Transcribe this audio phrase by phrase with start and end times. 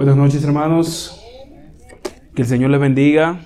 [0.00, 1.22] Buenas noches hermanos,
[2.34, 3.40] que el Señor les bendiga.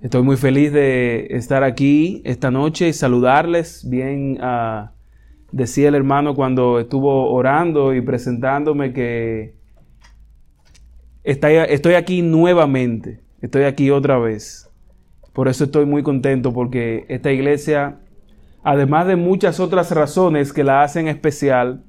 [0.00, 3.84] Estoy muy feliz de estar aquí esta noche y saludarles.
[3.90, 4.92] Bien, ah,
[5.50, 9.56] decía el hermano cuando estuvo orando y presentándome que
[11.24, 14.70] estoy aquí nuevamente, estoy aquí otra vez.
[15.32, 17.98] Por eso estoy muy contento porque esta iglesia,
[18.62, 21.82] además de muchas otras razones que la hacen especial,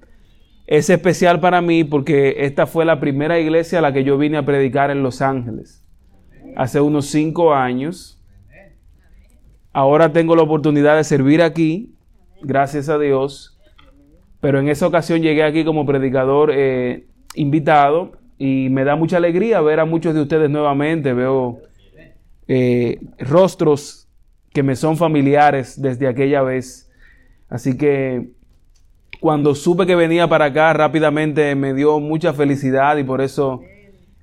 [0.70, 4.38] es especial para mí porque esta fue la primera iglesia a la que yo vine
[4.38, 5.84] a predicar en Los Ángeles.
[6.56, 8.24] Hace unos cinco años.
[9.74, 11.96] Ahora tengo la oportunidad de servir aquí,
[12.43, 13.60] gracias a Dios.
[14.42, 19.62] Pero en esa ocasión llegué aquí como predicador eh, invitado y me da mucha alegría
[19.62, 21.14] ver a muchos de ustedes nuevamente.
[21.14, 21.62] Veo
[22.48, 24.07] eh, rostros
[24.54, 26.92] que me son familiares desde aquella vez.
[27.50, 28.38] Así que
[29.19, 33.61] cuando supe que venía para acá, rápidamente me dio mucha felicidad y por eso,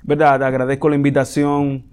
[0.03, 0.43] ¿verdad?
[0.43, 1.85] Agradezco la invitación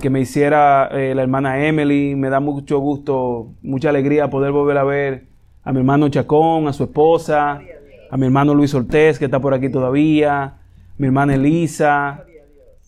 [0.00, 2.16] que me hiciera eh, la hermana Emily.
[2.16, 5.26] Me da mucho gusto, mucha alegría poder volver a ver
[5.62, 7.60] a mi hermano Chacón, a su esposa,
[8.10, 10.54] a mi hermano Luis Ortez, que está por aquí todavía,
[10.98, 12.24] mi hermana Elisa.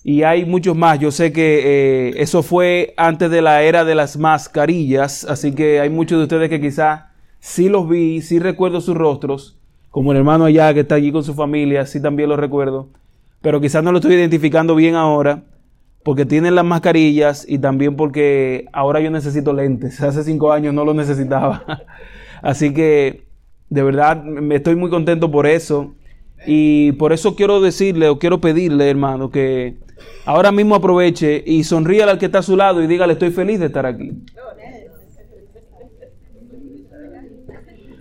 [0.03, 0.99] Y hay muchos más.
[0.99, 5.81] Yo sé que eh, eso fue antes de la era de las mascarillas, así que
[5.81, 7.16] hay muchos de ustedes que quizás
[7.47, 9.57] sí los vi, sí recuerdo sus rostros,
[9.93, 12.89] como el hermano allá que está allí con su familia, sí también los recuerdo,
[13.41, 15.45] pero quizás no lo estoy identificando bien ahora,
[16.03, 20.85] porque tienen las mascarillas y también porque ahora yo necesito lentes, hace cinco años no
[20.85, 21.85] lo necesitaba,
[22.43, 23.29] así que
[23.71, 25.95] de verdad me estoy muy contento por eso.
[26.47, 29.79] Y por eso quiero decirle o quiero pedirle, hermano, que
[30.27, 33.59] ahora mismo aproveche y sonríe al que está a su lado y dígale, estoy feliz
[33.59, 34.13] de estar aquí.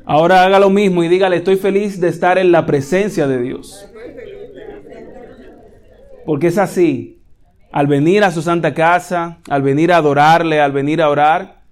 [0.08, 3.90] Ahora haga lo mismo y dígale, estoy feliz de estar en la presencia de Dios.
[6.26, 7.22] Porque es así.
[7.72, 11.64] Al venir a su santa casa, al venir a adorarle, al venir a orar,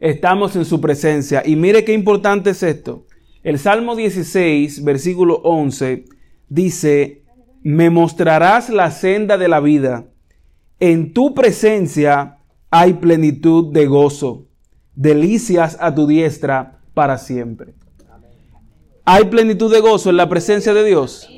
[0.00, 1.42] estamos en su presencia.
[1.44, 3.06] Y mire qué importante es esto.
[3.42, 6.06] El Salmo 16, versículo 11,
[6.48, 7.22] dice,
[7.62, 10.06] me mostrarás la senda de la vida.
[10.80, 12.38] En tu presencia
[12.70, 14.46] hay plenitud de gozo,
[14.94, 17.74] delicias a tu diestra para siempre.
[19.04, 21.28] ¿Hay plenitud de gozo en la presencia de Dios?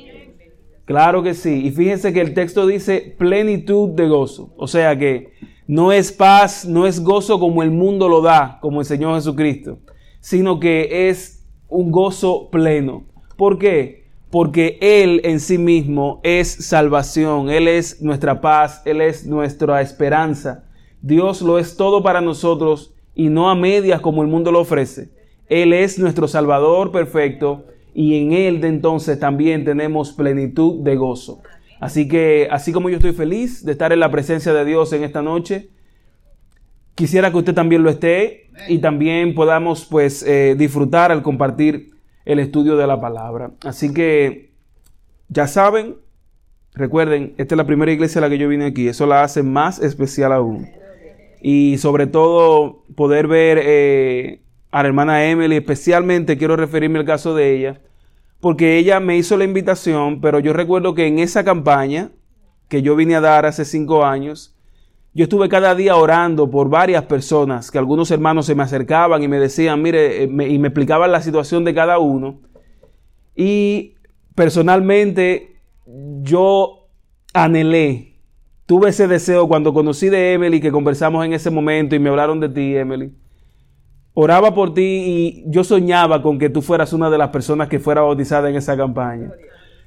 [0.85, 1.65] Claro que sí.
[1.65, 4.53] Y fíjense que el texto dice plenitud de gozo.
[4.55, 5.33] O sea que
[5.67, 9.79] no es paz, no es gozo como el mundo lo da, como el Señor Jesucristo,
[10.21, 13.03] sino que es un gozo pleno.
[13.35, 14.07] ¿Por qué?
[14.31, 20.63] Porque Él en sí mismo es salvación, Él es nuestra paz, Él es nuestra esperanza.
[21.01, 25.16] Dios lo es todo para nosotros y no a medias como el mundo lo ofrece.
[25.49, 31.41] Él es nuestro Salvador perfecto y en Él de entonces también tenemos plenitud de gozo.
[31.79, 35.03] Así que, así como yo estoy feliz de estar en la presencia de Dios en
[35.03, 35.69] esta noche,
[36.95, 41.91] quisiera que usted también lo esté y también podamos pues eh, disfrutar al compartir
[42.25, 43.51] el estudio de la palabra.
[43.61, 44.51] Así que,
[45.29, 45.95] ya saben,
[46.73, 49.43] recuerden, esta es la primera iglesia a la que yo vine aquí, eso la hace
[49.43, 50.67] más especial aún.
[51.41, 53.59] Y sobre todo poder ver...
[53.61, 54.41] Eh,
[54.71, 57.81] a la hermana Emily, especialmente quiero referirme al caso de ella,
[58.39, 62.11] porque ella me hizo la invitación, pero yo recuerdo que en esa campaña
[62.67, 64.55] que yo vine a dar hace cinco años,
[65.13, 69.27] yo estuve cada día orando por varias personas, que algunos hermanos se me acercaban y
[69.27, 72.41] me decían, mire, eh, y me explicaban la situación de cada uno.
[73.35, 73.95] Y
[74.35, 75.55] personalmente
[76.21, 76.89] yo
[77.33, 78.19] anhelé,
[78.65, 82.39] tuve ese deseo cuando conocí de Emily, que conversamos en ese momento y me hablaron
[82.39, 83.11] de ti, Emily
[84.19, 87.77] oraba por ti y yo soñaba con que tú fueras una de las personas que
[87.77, 89.31] fuera bautizada en esa campaña.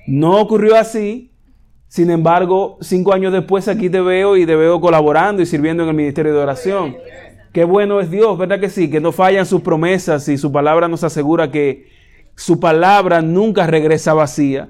[0.06, 1.32] No ocurrió así.
[1.88, 5.88] Sin embargo, cinco años después aquí te veo y te veo colaborando y sirviendo en
[5.88, 6.96] el ministerio de oración.
[7.52, 8.88] Qué bueno es Dios, ¿verdad que sí?
[8.88, 11.88] Que no fallan sus promesas y su palabra nos asegura que
[12.36, 14.68] su palabra nunca regresa vacía.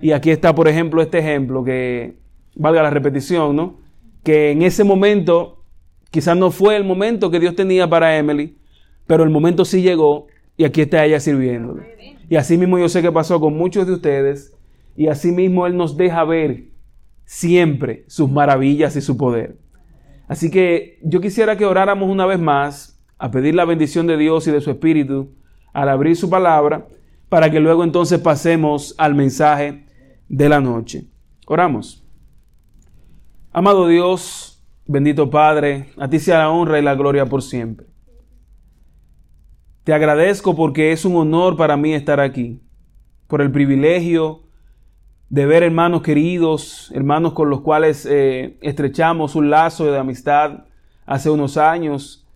[0.00, 2.16] Y aquí está, por ejemplo, este ejemplo que,
[2.56, 3.78] valga la repetición, ¿no?
[4.24, 5.62] Que en ese momento,
[6.10, 8.56] quizás no fue el momento que Dios tenía para Emily,
[9.06, 10.26] pero el momento sí llegó
[10.56, 12.16] y aquí está ella sirviéndole.
[12.28, 14.54] Y así mismo yo sé que pasó con muchos de ustedes
[14.96, 16.64] y así mismo Él nos deja ver
[17.24, 19.58] siempre sus maravillas y su poder.
[20.28, 24.46] Así que yo quisiera que oráramos una vez más a pedir la bendición de Dios
[24.46, 25.34] y de su Espíritu
[25.72, 26.88] al abrir su palabra
[27.28, 29.86] para que luego entonces pasemos al mensaje
[30.28, 31.06] de la noche.
[31.46, 32.04] Oramos.
[33.52, 37.86] Amado Dios, bendito Padre, a ti sea la honra y la gloria por siempre.
[39.86, 42.60] Te agradezco porque es un honor para mí estar aquí,
[43.28, 44.42] por el privilegio
[45.28, 50.64] de ver hermanos queridos, hermanos con los cuales eh, estrechamos un lazo de amistad
[51.04, 52.26] hace unos años.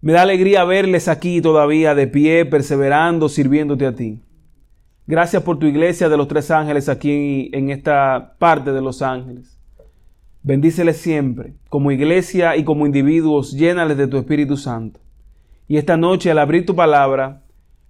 [0.00, 4.20] Me da alegría verles aquí todavía de pie, perseverando, sirviéndote a ti.
[5.06, 9.60] Gracias por tu iglesia de los tres ángeles aquí en esta parte de los ángeles.
[10.42, 14.98] Bendíceles siempre, como iglesia y como individuos, llénales de tu Espíritu Santo.
[15.68, 17.44] Y esta noche, al abrir tu palabra,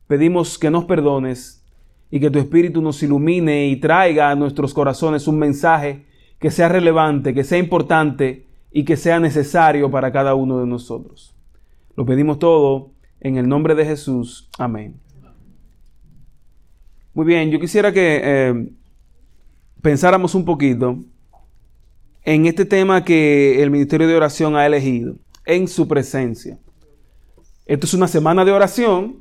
[0.08, 1.64] pedimos que nos perdones
[2.10, 6.06] y que tu Espíritu nos ilumine y traiga a nuestros corazones un mensaje
[6.40, 11.36] que sea relevante, que sea importante y que sea necesario para cada uno de nosotros.
[11.94, 12.90] Lo pedimos todo
[13.20, 14.48] en el nombre de Jesús.
[14.58, 15.00] Amén.
[17.14, 18.70] Muy bien, yo quisiera que eh,
[19.82, 20.98] pensáramos un poquito
[22.24, 26.58] en este tema que el Ministerio de Oración ha elegido, en su presencia.
[27.68, 29.18] Esto es una semana de oración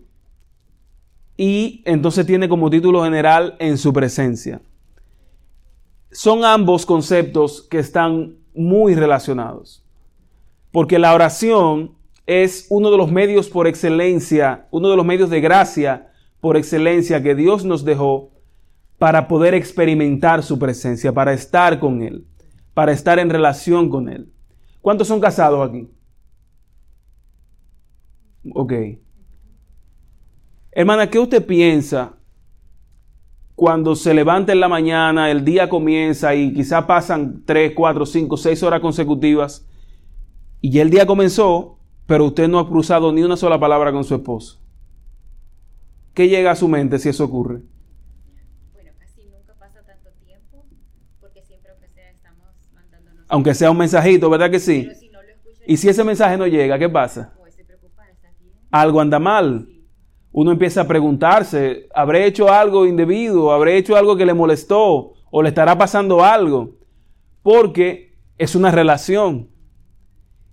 [1.36, 4.62] y entonces tiene como título general en su presencia.
[6.12, 9.84] Son ambos conceptos que están muy relacionados,
[10.72, 11.92] porque la oración
[12.26, 17.22] es uno de los medios por excelencia, uno de los medios de gracia por excelencia
[17.22, 18.32] que Dios nos dejó
[18.98, 22.26] para poder experimentar su presencia, para estar con Él,
[22.74, 24.32] para estar en relación con Él.
[24.82, 25.90] ¿Cuántos son casados aquí?
[28.54, 28.74] Ok.
[30.72, 32.18] Hermana, ¿qué usted piensa
[33.56, 38.38] cuando se levanta en la mañana, el día comienza y quizá pasan 3, 4, 5,
[38.38, 39.68] 6 horas consecutivas
[40.62, 44.04] y ya el día comenzó, pero usted no ha cruzado ni una sola palabra con
[44.04, 44.60] su esposo?
[46.14, 47.64] ¿Qué llega a su mente si eso ocurre?
[48.74, 50.64] Bueno, casi nunca pasa tanto tiempo
[51.20, 53.26] porque siempre aunque sea estamos mandándonos...
[53.28, 54.88] Aunque sea un mensajito, ¿verdad que sí?
[55.66, 57.37] y si ese mensaje no llega, ¿qué pasa?
[58.72, 59.68] Algo anda mal
[60.40, 63.52] uno empieza a preguntarse, ¿habré hecho algo indebido?
[63.52, 65.14] ¿Habré hecho algo que le molestó?
[65.31, 66.75] ¿O le estará pasando algo?
[67.42, 69.50] Porque es una relación.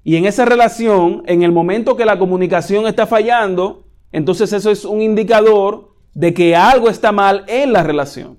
[0.02, 4.87] Y en esa relación, en el momento que la comunicación está fallando, entonces eso es
[4.87, 8.38] un indicador de que algo está mal en la relación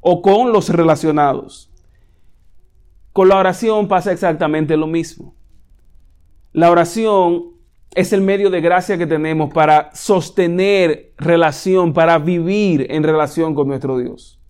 [0.00, 1.70] o con los relacionados.
[3.12, 5.34] Con la oración pasa exactamente lo mismo.
[6.52, 7.51] La oración
[7.94, 13.68] es el medio de gracia que tenemos para sostener relación, para vivir en relación con
[13.68, 14.40] nuestro Dios.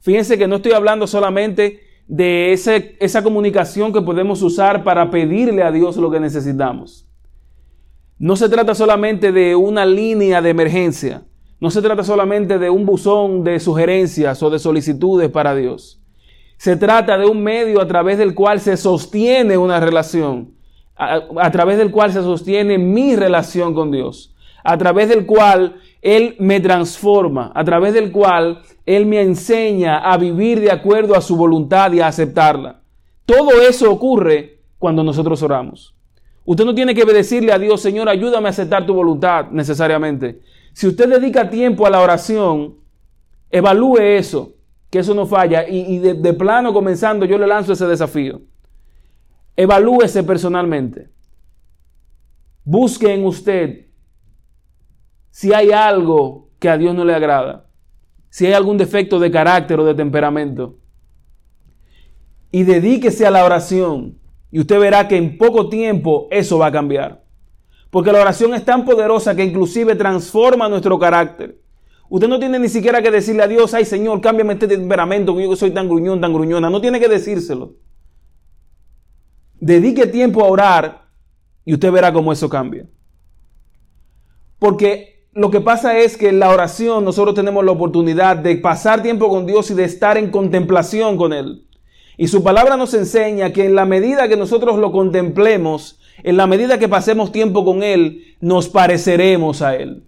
[0.00, 5.72] Fíjense que no estoy hablando solamente de esa comunicación que podemos usar para pedirle a
[5.72, 7.08] Dios lo que necesitamos.
[8.18, 11.24] No se trata solamente de una línea de emergencia.
[11.58, 16.00] No se trata solamente de un buzón de sugerencias o de solicitudes para Dios.
[16.56, 20.55] Se trata de un medio a través del cual se sostiene una relación
[20.96, 24.34] a, través del cual se sostiene mi relación con Dios,
[24.64, 30.16] a través del cual Él me transforma, a través del cual Él me enseña a
[30.16, 32.80] vivir de acuerdo a su voluntad y a aceptarla.
[33.26, 35.94] Todo eso ocurre cuando nosotros oramos.
[36.44, 40.40] Usted no tiene que decirle a Dios, Señor, ayúdame a aceptar tu voluntad necesariamente.
[40.72, 42.76] Si usted dedica tiempo a la oración,
[43.50, 44.52] evalúe eso,
[44.90, 45.68] que eso no falla.
[45.68, 48.40] Y, de, de plano comenzando, yo le lanzo ese desafío.
[49.56, 51.08] Evalúese personalmente.
[52.64, 53.86] Busque en usted
[55.30, 57.68] si hay algo que a Dios no le agrada,
[58.28, 60.78] si hay algún defecto de carácter o de temperamento.
[62.50, 64.18] Y dedíquese a la oración
[64.50, 67.24] y usted verá que en poco tiempo eso va a cambiar.
[67.90, 71.60] Porque la oración es tan poderosa que inclusive transforma nuestro carácter.
[72.08, 75.42] Usted no tiene ni siquiera que decirle a Dios, ay Señor, cámbiame este temperamento, que
[75.42, 76.70] yo soy tan gruñón, tan gruñona.
[76.70, 77.74] No tiene que decírselo.
[79.66, 81.08] Dedique tiempo a orar
[81.64, 82.86] y usted verá cómo eso cambia.
[84.60, 89.02] Porque lo que pasa es que en la oración nosotros tenemos la oportunidad de pasar
[89.02, 91.66] tiempo con Dios y de estar en contemplación con Él.
[92.16, 96.46] Y su palabra nos enseña que en la medida que nosotros lo contemplemos, en la
[96.46, 100.04] medida que pasemos tiempo con Él, nos pareceremos a Él.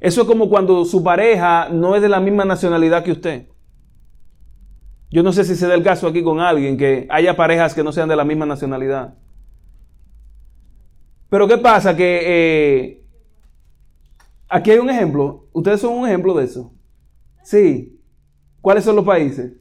[0.00, 3.48] Eso es como cuando su pareja no es de la misma nacionalidad que usted.
[5.14, 7.84] Yo no sé si se da el caso aquí con alguien que haya parejas que
[7.84, 9.14] no sean de la misma nacionalidad.
[11.30, 11.94] Pero ¿qué pasa?
[11.94, 13.04] Que eh,
[14.48, 15.46] aquí hay un ejemplo.
[15.52, 16.72] Ustedes son un ejemplo de eso.
[17.44, 17.96] Sí.
[18.60, 19.52] ¿Cuáles son los países?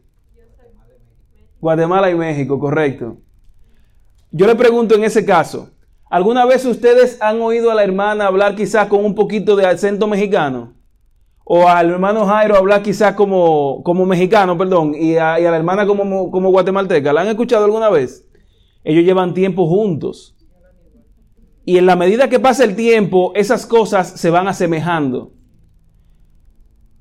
[1.62, 3.20] Guatemala y México, correcto.
[4.32, 5.70] Yo le pregunto en ese caso,
[6.10, 10.08] ¿alguna vez ustedes han oído a la hermana hablar quizás con un poquito de acento
[10.08, 10.73] mexicano?
[11.46, 16.32] O al hermano Jairo hablar quizás como, como mexicano, perdón, y a, la hermana como,
[16.32, 17.12] como guatemalteca.
[17.12, 18.30] ¿La han escuchado alguna vez?
[18.84, 20.36] Ellos llevan tiempo juntos.
[21.66, 25.34] Y en la medida que pasa el tiempo, esas cosas se van asemejando.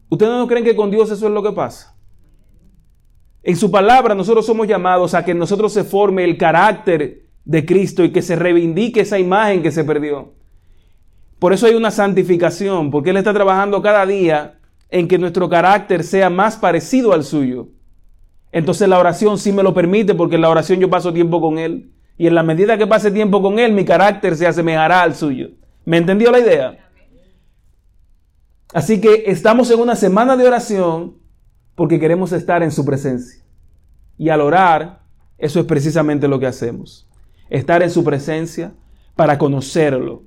[0.08, 1.96] ¿Ustedes no creen que con Dios eso es lo que pasa?
[3.42, 7.66] En su palabra nosotros somos llamados a que en nosotros se forme el carácter de
[7.66, 10.34] Cristo y que se reivindique esa imagen que se perdió.
[11.42, 16.04] Por eso hay una santificación, porque Él está trabajando cada día en que nuestro carácter
[16.04, 17.66] sea más parecido al suyo.
[18.52, 21.58] Entonces la oración sí me lo permite, porque en la oración yo paso tiempo con
[21.58, 21.90] Él.
[22.16, 25.48] Y en la medida que pase tiempo con Él, mi carácter se asemejará al suyo.
[25.84, 26.88] ¿Me entendió la idea?
[28.72, 31.16] Así que estamos en una semana de oración
[31.74, 33.42] porque queremos estar en su presencia.
[34.16, 35.00] Y al orar,
[35.38, 37.08] eso es precisamente lo que hacemos.
[37.50, 38.74] Estar en su presencia
[39.16, 40.22] para conocerlo,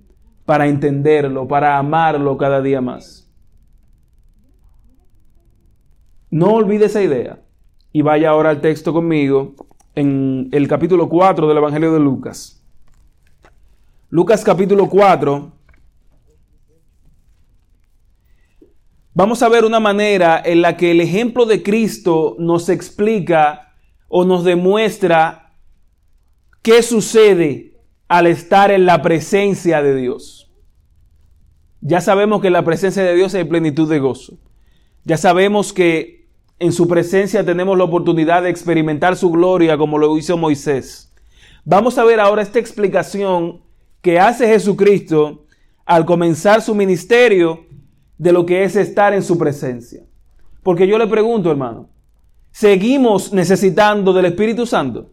[0.45, 3.29] para entenderlo, para amarlo cada día más.
[6.29, 7.41] No olvide esa idea
[7.91, 9.55] y vaya ahora al texto conmigo
[9.95, 12.63] en el capítulo 4 del Evangelio de Lucas.
[14.09, 15.51] Lucas capítulo 4
[19.13, 23.73] vamos a ver una manera en la que el ejemplo de Cristo nos explica
[24.09, 25.53] o nos demuestra
[26.61, 27.74] qué sucede
[28.07, 30.51] al estar en la presencia de Dios.
[31.81, 34.37] Ya sabemos que en la presencia de Dios hay plenitud de gozo.
[35.03, 36.27] Ya sabemos que
[36.59, 41.13] en su presencia tenemos la oportunidad de experimentar su gloria como lo hizo Moisés.
[41.63, 43.61] Vamos a ver ahora esta explicación
[44.01, 45.45] que hace Jesucristo
[45.85, 47.65] al comenzar su ministerio
[48.17, 50.03] de lo que es estar en su presencia.
[50.63, 51.89] Porque yo le pregunto, hermano,
[52.51, 55.11] ¿seguimos necesitando del Espíritu Santo?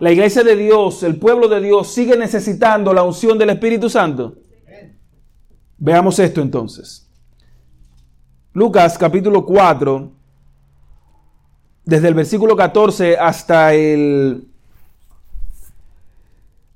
[0.00, 4.34] La iglesia de Dios, el pueblo de Dios, sigue necesitando la unción del Espíritu Santo.
[5.76, 7.06] Veamos esto entonces.
[8.54, 10.10] Lucas capítulo 4,
[11.84, 14.48] desde el versículo 14 hasta el,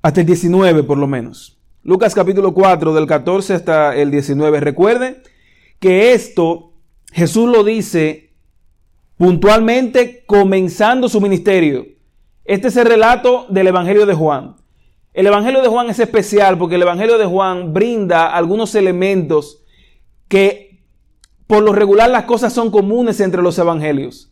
[0.03, 1.57] hasta el 19 por lo menos.
[1.81, 4.59] Lucas capítulo 4 del 14 hasta el 19.
[4.59, 5.23] Recuerde
[5.79, 6.73] que esto
[7.11, 8.33] Jesús lo dice
[9.17, 11.94] puntualmente comenzando su ministerio.
[12.45, 14.55] Este es el relato del Evangelio de Juan.
[15.13, 19.63] El Evangelio de Juan es especial porque el Evangelio de Juan brinda algunos elementos
[20.27, 20.83] que
[21.47, 24.31] por lo regular las cosas son comunes entre los evangelios.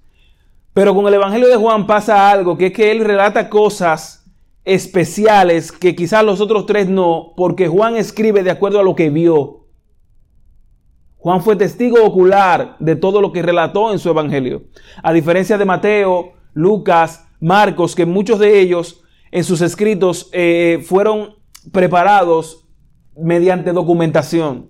[0.74, 4.32] Pero con el Evangelio de Juan pasa algo, que es que él relata cosas
[4.63, 9.10] especiales que quizás los otros tres no, porque Juan escribe de acuerdo a lo que
[9.10, 9.65] vio.
[11.17, 14.63] Juan fue testigo ocular de todo lo que relató en su evangelio.
[15.01, 21.36] A diferencia de Mateo, Lucas, Marcos, que muchos de ellos en sus escritos eh, fueron
[21.74, 22.66] preparados
[23.18, 24.70] mediante documentación.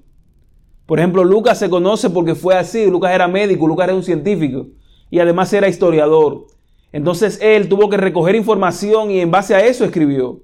[0.88, 2.90] Por ejemplo, Lucas se conoce porque fue así.
[2.90, 4.70] Lucas era médico, Lucas era un científico
[5.12, 6.48] y además era historiador.
[6.92, 10.42] Entonces él tuvo que recoger información y en base a eso escribió.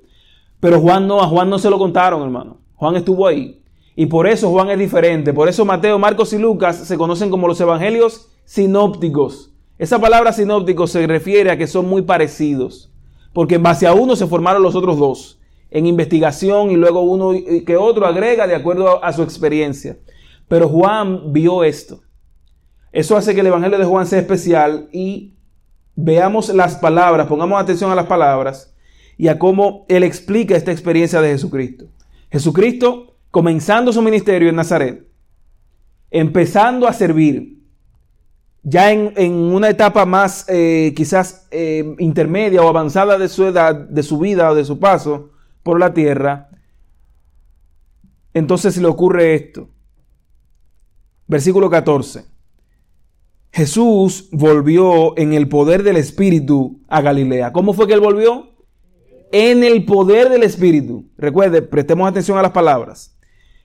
[0.60, 2.62] Pero Juan no, a Juan no se lo contaron, hermano.
[2.76, 3.64] Juan estuvo ahí.
[3.96, 5.34] Y por eso Juan es diferente.
[5.34, 9.52] Por eso Mateo, Marcos y Lucas se conocen como los evangelios sinópticos.
[9.80, 12.92] Esa palabra sinóptico se refiere a que son muy parecidos.
[13.34, 15.40] Porque en base a uno se formaron los otros dos.
[15.72, 17.32] En investigación y luego uno
[17.66, 19.98] que otro agrega de acuerdo a su experiencia.
[20.48, 22.02] Pero Juan vio esto.
[22.92, 25.36] Eso hace que el evangelio de Juan sea especial y
[25.96, 28.76] veamos las palabras, pongamos atención a las palabras
[29.18, 31.86] y a cómo él explica esta experiencia de Jesucristo.
[32.32, 35.08] Jesucristo comenzando su ministerio en Nazaret,
[36.10, 37.59] empezando a servir,
[38.64, 44.04] ya en, una etapa más eh, quizás eh, intermedia o avanzada de su edad, de
[44.04, 45.32] su vida o de su paso
[45.64, 46.50] por la tierra,
[48.34, 49.70] entonces le ocurre esto.
[51.28, 52.26] Versículo 14.
[53.52, 57.52] Jesús volvió en el poder del Espíritu a Galilea.
[57.52, 58.50] ¿Cómo fue que él volvió?
[59.32, 61.10] En el poder del Espíritu.
[61.18, 63.18] Recuerde, prestemos atención a las palabras.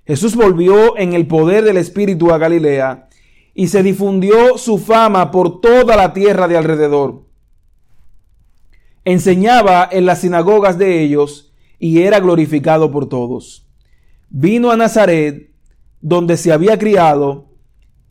[0.06, 3.08] Jesús volvió en el poder del Espíritu a Galilea
[3.54, 7.24] y se difundió su fama por toda la tierra de alrededor.
[9.04, 13.68] Enseñaba en las sinagogas de ellos y era glorificado por todos.
[14.28, 15.52] Vino a Nazaret,
[16.00, 17.50] donde se había criado,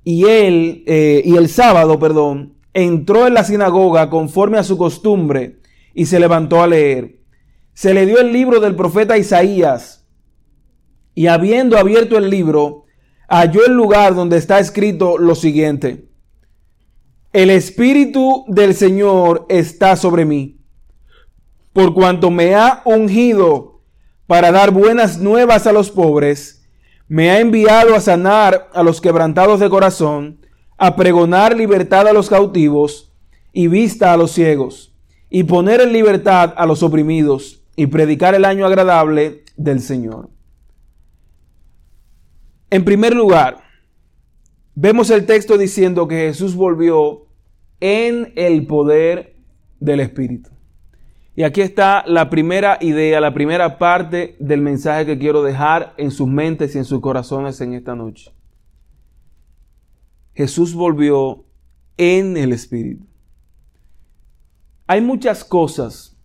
[0.03, 5.59] y él, eh, y el sábado, perdón, entró en la sinagoga conforme a su costumbre
[5.93, 7.19] y se levantó a leer.
[7.73, 10.07] Se le dio el libro del profeta Isaías
[11.15, 12.82] y habiendo abierto el libro,
[13.33, 16.09] halló el lugar donde está escrito lo siguiente.
[17.31, 20.59] El Espíritu del Señor está sobre mí,
[21.71, 23.81] por cuanto me ha ungido
[24.27, 26.63] para dar buenas nuevas a los pobres
[27.07, 30.39] me ha enviado a sanar a los quebrantados de corazón,
[30.77, 33.13] a pregonar libertad a los cautivos
[33.51, 34.95] y vista a los ciegos,
[35.29, 40.32] y poner en libertad a los oprimidos, y predicar el año agradable del Señor.
[42.73, 43.57] En primer lugar,
[44.73, 47.27] vemos el texto diciendo que Jesús volvió
[47.79, 49.35] en el poder
[49.79, 50.49] del Espíritu.
[51.35, 56.09] Y aquí está la primera idea, la primera parte del mensaje que quiero dejar en
[56.09, 58.33] sus mentes y en sus corazones en esta noche.
[60.33, 61.45] Jesús volvió
[61.95, 63.05] en el Espíritu.
[64.87, 66.17] Hay muchas cosas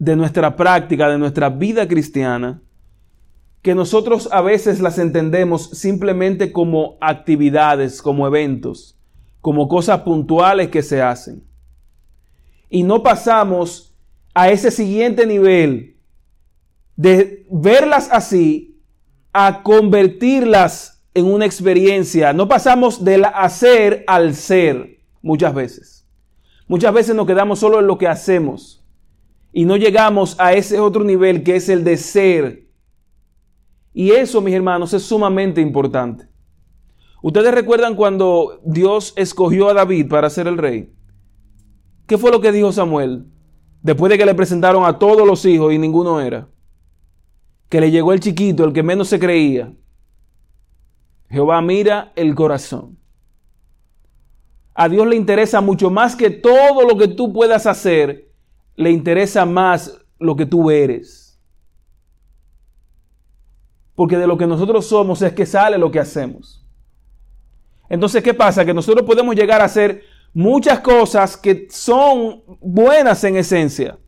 [0.00, 2.60] de nuestra práctica, de nuestra vida cristiana,
[3.62, 8.98] que nosotros a veces las entendemos simplemente como actividades, como eventos,
[9.40, 11.42] como cosas puntuales que se hacen.
[12.70, 13.94] Y no pasamos
[14.34, 15.96] a ese siguiente nivel
[16.96, 18.80] de verlas así
[19.32, 22.32] a convertirlas en una experiencia.
[22.32, 26.06] No pasamos del hacer al ser muchas veces.
[26.68, 28.84] Muchas veces nos quedamos solo en lo que hacemos
[29.52, 32.67] y no llegamos a ese otro nivel que es el de ser
[33.98, 36.28] y eso, mis hermanos, es sumamente importante.
[37.20, 40.94] Ustedes recuerdan cuando Dios escogió a David para ser el rey.
[42.06, 43.26] ¿Qué fue lo que dijo Samuel?
[43.82, 46.48] Después de que le presentaron a todos los hijos y ninguno era.
[47.68, 49.74] Que le llegó el chiquito, el que menos se creía.
[51.28, 53.00] Jehová mira el corazón.
[54.74, 58.30] A Dios le interesa mucho más que todo lo que tú puedas hacer.
[58.76, 61.27] Le interesa más lo que tú eres.
[63.98, 66.64] Porque de lo que nosotros somos es que sale lo que hacemos.
[67.88, 68.64] Entonces, ¿qué pasa?
[68.64, 73.98] Que nosotros podemos llegar a hacer muchas cosas que son buenas en esencia.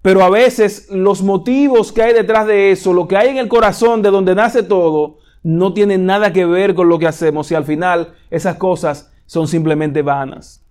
[0.00, 3.48] Pero a veces los motivos que hay detrás de eso, lo que hay en el
[3.48, 7.56] corazón de donde nace todo, no tienen nada que ver con lo que hacemos y
[7.56, 10.64] al final esas cosas son simplemente vanas.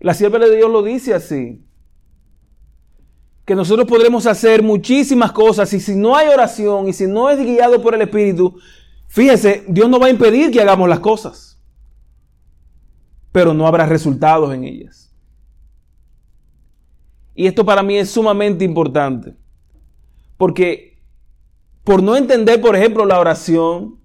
[0.00, 1.65] La sierva de Dios lo dice así
[3.46, 7.38] que nosotros podremos hacer muchísimas cosas y si no hay oración y si no es
[7.38, 8.58] guiado por el Espíritu,
[9.06, 11.56] fíjese, Dios no va a impedir que hagamos las cosas,
[13.30, 15.14] pero no habrá resultados en ellas.
[17.36, 19.36] Y esto para mí es sumamente importante,
[20.36, 20.98] porque
[21.84, 24.00] por no entender, por ejemplo, la oración,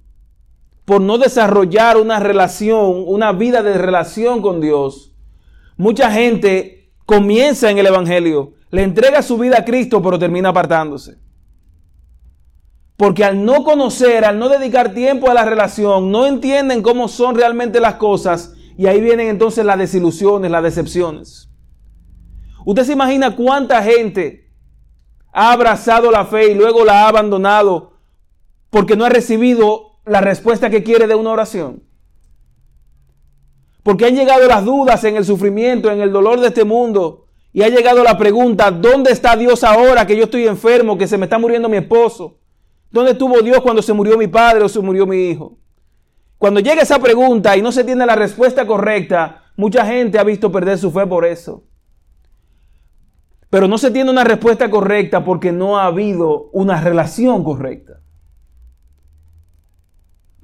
[0.85, 5.15] por no desarrollar una relación, una vida de relación con Dios,
[5.77, 11.17] mucha gente comienza en el Evangelio le entrega su vida a Cristo, pero termina apartándose.
[12.95, 17.35] Porque al no conocer, al no dedicar tiempo a la relación, no entienden cómo son
[17.35, 21.49] realmente las cosas y ahí vienen entonces las desilusiones, las decepciones.
[22.65, 24.51] Usted se imagina cuánta gente
[25.33, 27.97] ha abrazado la fe y luego la ha abandonado
[28.69, 31.83] porque no ha recibido la respuesta que quiere de una oración.
[33.83, 37.20] Porque han llegado las dudas en el sufrimiento, en el dolor de este mundo,
[37.53, 41.17] y ha llegado la pregunta, ¿dónde está Dios ahora que yo estoy enfermo, que se
[41.17, 42.37] me está muriendo mi esposo?
[42.89, 45.57] ¿Dónde estuvo Dios cuando se murió mi padre o se murió mi hijo?
[46.37, 50.51] Cuando llega esa pregunta y no se tiene la respuesta correcta, mucha gente ha visto
[50.51, 51.65] perder su fe por eso.
[53.49, 58.01] Pero no se tiene una respuesta correcta porque no ha habido una relación correcta.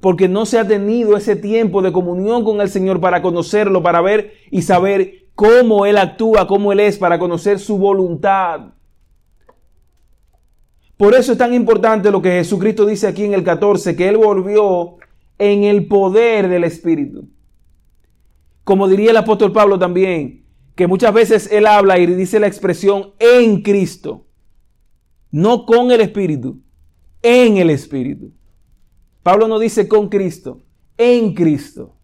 [0.00, 4.02] Porque no se ha tenido ese tiempo de comunión con el Señor para conocerlo, para
[4.02, 8.72] ver y saber cómo Él actúa, cómo Él es, para conocer su voluntad.
[10.96, 14.16] Por eso es tan importante lo que Jesucristo dice aquí en el 14, que Él
[14.16, 14.96] volvió
[15.38, 17.28] en el poder del Espíritu.
[18.64, 23.12] Como diría el apóstol Pablo también, que muchas veces Él habla y dice la expresión
[23.20, 24.26] en Cristo,
[25.30, 26.60] no con el Espíritu,
[27.22, 28.32] en el Espíritu.
[29.22, 30.62] Pablo no dice con Cristo,
[30.96, 31.94] en Cristo.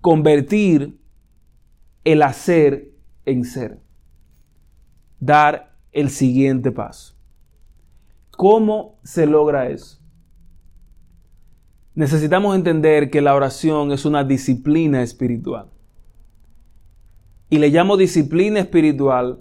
[0.00, 0.98] Convertir
[2.04, 2.90] el hacer
[3.24, 3.80] en ser.
[5.20, 7.14] Dar el siguiente paso.
[8.30, 10.00] ¿Cómo se logra eso?
[11.94, 15.70] Necesitamos entender que la oración es una disciplina espiritual.
[17.48, 19.40] Y le llamo disciplina espiritual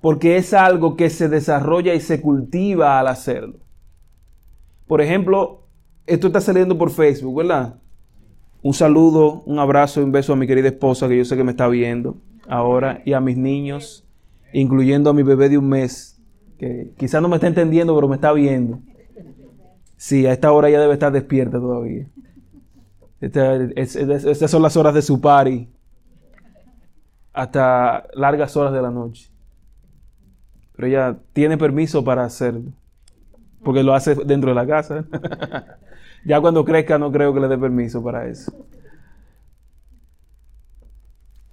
[0.00, 3.58] porque es algo que se desarrolla y se cultiva al hacerlo.
[4.86, 5.66] Por ejemplo,
[6.06, 7.80] esto está saliendo por Facebook, ¿verdad?
[8.64, 11.50] Un saludo, un abrazo un beso a mi querida esposa que yo sé que me
[11.50, 12.16] está viendo
[12.48, 14.06] ahora y a mis niños,
[14.54, 16.18] incluyendo a mi bebé de un mes,
[16.58, 18.80] que quizás no me está entendiendo, pero me está viendo.
[19.98, 22.06] Sí, a esta hora ya debe estar despierta todavía.
[23.20, 25.68] Estas son las horas de su party.
[27.34, 29.30] Hasta largas horas de la noche.
[30.74, 32.72] Pero ella tiene permiso para hacerlo.
[33.62, 35.04] Porque lo hace dentro de la casa.
[36.24, 38.66] Ya cuando crezca no creo que le dé permiso para eso.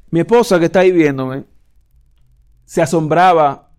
[0.09, 1.45] Mi esposa que está ahí viéndome
[2.65, 3.71] se asombraba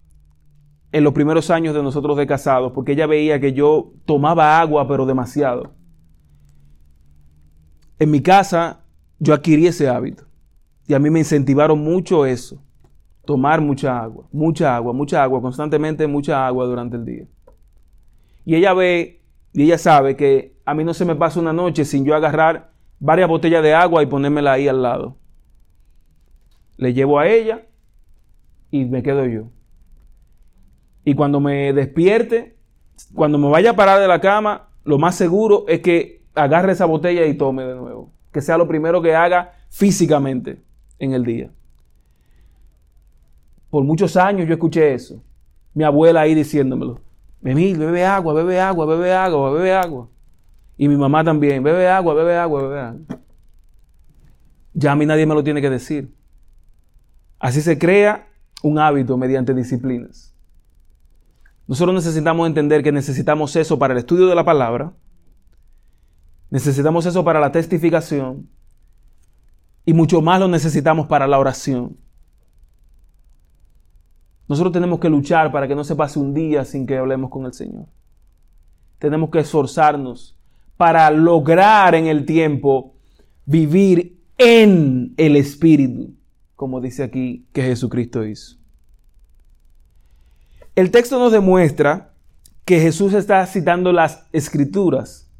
[0.92, 4.86] en los primeros años de nosotros de casados, porque ella veía que yo tomaba agua,
[4.86, 5.74] pero demasiado.
[7.98, 8.84] En mi casa
[9.18, 10.24] yo adquirí ese hábito
[10.86, 12.62] y a mí me incentivaron mucho eso,
[13.24, 17.26] tomar mucha agua, mucha agua, mucha agua, constantemente mucha agua durante el día.
[18.44, 21.84] Y ella ve y ella sabe que a mí no se me pasa una noche
[21.84, 25.16] sin yo agarrar varias botellas de agua y ponérmela ahí al lado.
[26.76, 27.66] Le llevo a ella
[28.70, 29.50] y me quedo yo.
[31.04, 32.56] Y cuando me despierte,
[33.14, 36.86] cuando me vaya a parar de la cama, lo más seguro es que agarre esa
[36.86, 38.12] botella y tome de nuevo.
[38.32, 40.62] Que sea lo primero que haga físicamente
[40.98, 41.50] en el día.
[43.68, 45.22] Por muchos años yo escuché eso.
[45.74, 47.00] Mi abuela ahí diciéndomelo.
[47.42, 50.08] Emil, bebe agua, bebe agua, bebe agua, bebe agua.
[50.82, 53.00] Y mi mamá también, bebe agua, bebe agua, bebe agua.
[54.74, 56.12] Ya a mí nadie me lo tiene que decir.
[57.38, 58.26] Así se crea
[58.64, 60.34] un hábito mediante disciplinas.
[61.68, 64.92] Nosotros necesitamos entender que necesitamos eso para el estudio de la palabra,
[66.50, 68.50] necesitamos eso para la testificación
[69.84, 71.96] y mucho más lo necesitamos para la oración.
[74.48, 77.46] Nosotros tenemos que luchar para que no se pase un día sin que hablemos con
[77.46, 77.86] el Señor.
[78.98, 80.41] Tenemos que esforzarnos
[80.82, 82.96] para lograr en el tiempo
[83.46, 86.16] vivir en el Espíritu,
[86.56, 88.56] como dice aquí que Jesucristo hizo.
[90.74, 92.16] El texto nos demuestra
[92.64, 95.32] que Jesús está citando las escrituras.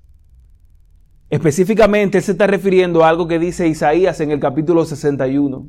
[1.28, 5.68] Específicamente se está refiriendo a algo que dice Isaías en el capítulo 61.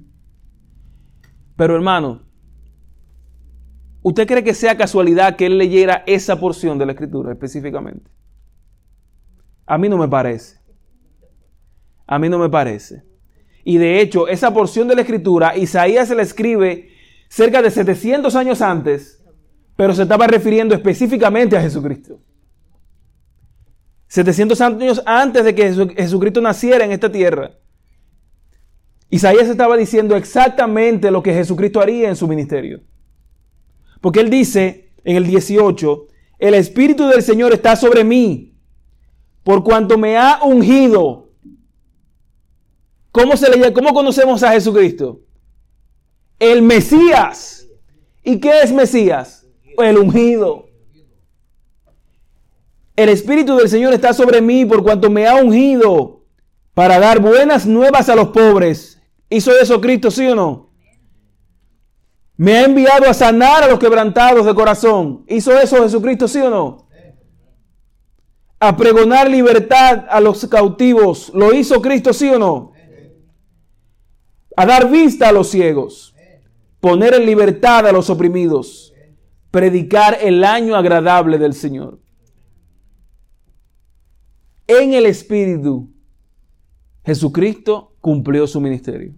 [1.56, 2.22] Pero hermano,
[4.04, 8.13] ¿usted cree que sea casualidad que él leyera esa porción de la escritura específicamente?
[9.74, 10.58] A mí no me parece.
[12.06, 13.04] A mí no me parece.
[13.64, 16.90] Y de hecho, esa porción de la escritura, Isaías se la escribe
[17.30, 19.24] cerca de 700 años antes
[19.76, 22.20] pero se estaba refiriendo específicamente a Jesucristo.
[24.08, 27.58] 700 años antes de que Jesucristo naciera en esta tierra.
[29.10, 32.82] Isaías estaba diciendo exactamente lo que Jesucristo haría en su ministerio.
[34.02, 36.08] Porque él dice en el 18,
[36.40, 38.53] el Espíritu del Señor está sobre mí,
[39.44, 41.30] por cuanto me ha ungido.
[43.12, 45.22] ¿Cómo, se le, ¿Cómo conocemos a Jesucristo?
[46.40, 47.68] El Mesías.
[48.24, 49.44] ¿Y qué es Mesías?
[49.78, 50.68] el ungido.
[52.96, 56.26] El Espíritu del Señor está sobre mí por cuanto me ha ungido
[56.74, 59.02] para dar buenas nuevas a los pobres.
[59.30, 60.70] ¿Hizo eso Cristo, sí o no?
[62.36, 65.24] Me ha enviado a sanar a los quebrantados de corazón.
[65.28, 66.83] ¿Hizo eso Jesucristo, sí o no?
[68.64, 71.32] A pregonar libertad a los cautivos.
[71.34, 72.72] ¿Lo hizo Cristo, sí o no?
[74.56, 76.16] A dar vista a los ciegos.
[76.80, 78.94] Poner en libertad a los oprimidos
[79.52, 82.00] predicar el año agradable del Señor.
[84.66, 85.94] En el Espíritu,
[87.06, 89.14] Jesucristo cumplió su ministerio.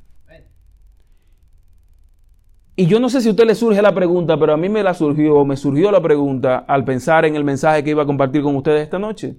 [2.75, 4.83] Y yo no sé si a usted le surge la pregunta, pero a mí me
[4.83, 8.41] la surgió, me surgió la pregunta al pensar en el mensaje que iba a compartir
[8.41, 9.37] con ustedes esta noche.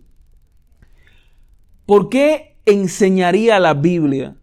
[1.85, 4.37] ¿Por qué enseñaría la Biblia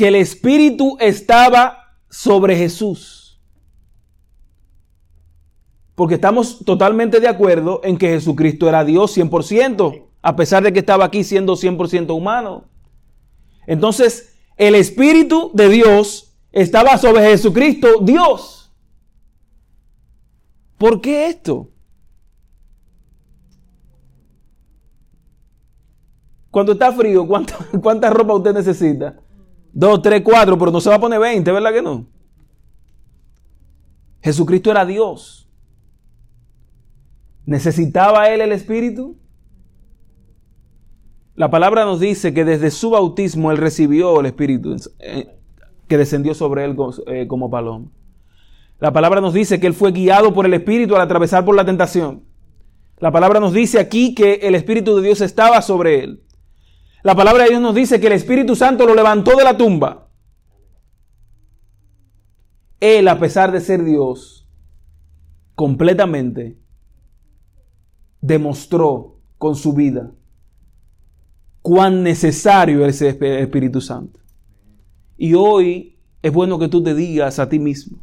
[0.00, 3.38] que el Espíritu estaba sobre Jesús.
[5.94, 10.78] Porque estamos totalmente de acuerdo en que Jesucristo era Dios 100%, a pesar de que
[10.78, 12.64] estaba aquí siendo 100% humano.
[13.66, 14.29] Entonces,
[14.60, 18.70] el Espíritu de Dios estaba sobre Jesucristo, Dios.
[20.76, 21.70] ¿Por qué esto?
[26.50, 29.18] Cuando está frío, ¿cuánta, cuánta ropa usted necesita?
[29.72, 32.06] Dos, tres, cuatro, pero no se va a poner 20, ¿verdad que no?
[34.20, 35.48] Jesucristo era Dios.
[37.46, 39.16] ¿Necesitaba él el Espíritu?
[41.40, 45.38] La palabra nos dice que desde su bautismo él recibió el Espíritu eh,
[45.88, 46.76] que descendió sobre él
[47.06, 47.86] eh, como paloma.
[48.78, 51.64] La palabra nos dice que él fue guiado por el Espíritu al atravesar por la
[51.64, 52.24] tentación.
[52.98, 56.22] La palabra nos dice aquí que el Espíritu de Dios estaba sobre él.
[57.02, 60.10] La palabra de Dios nos dice que el Espíritu Santo lo levantó de la tumba.
[62.80, 64.46] Él, a pesar de ser Dios,
[65.54, 66.58] completamente
[68.20, 70.12] demostró con su vida
[71.62, 74.20] cuán necesario es el Espíritu Santo.
[75.16, 77.98] Y hoy es bueno que tú te digas a ti mismo,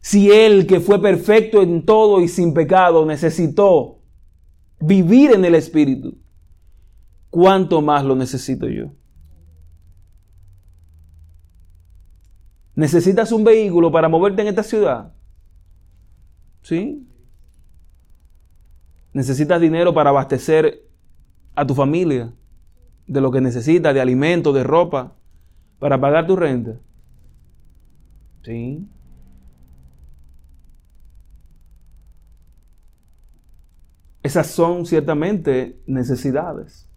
[0.00, 3.98] si Él que fue perfecto en todo y sin pecado necesitó
[4.80, 6.18] vivir en el Espíritu,
[7.28, 8.92] ¿cuánto más lo necesito yo?
[12.74, 15.12] ¿Necesitas un vehículo para moverte en esta ciudad?
[16.62, 17.06] ¿Sí?
[19.12, 20.89] ¿Necesitas dinero para abastecer
[21.54, 22.32] a tu familia
[23.06, 25.16] de lo que necesitas, de alimentos, de ropa,
[25.78, 26.78] para pagar tu renta?
[28.42, 28.86] ¿Sí?
[34.22, 36.88] Esas son ciertamente necesidades.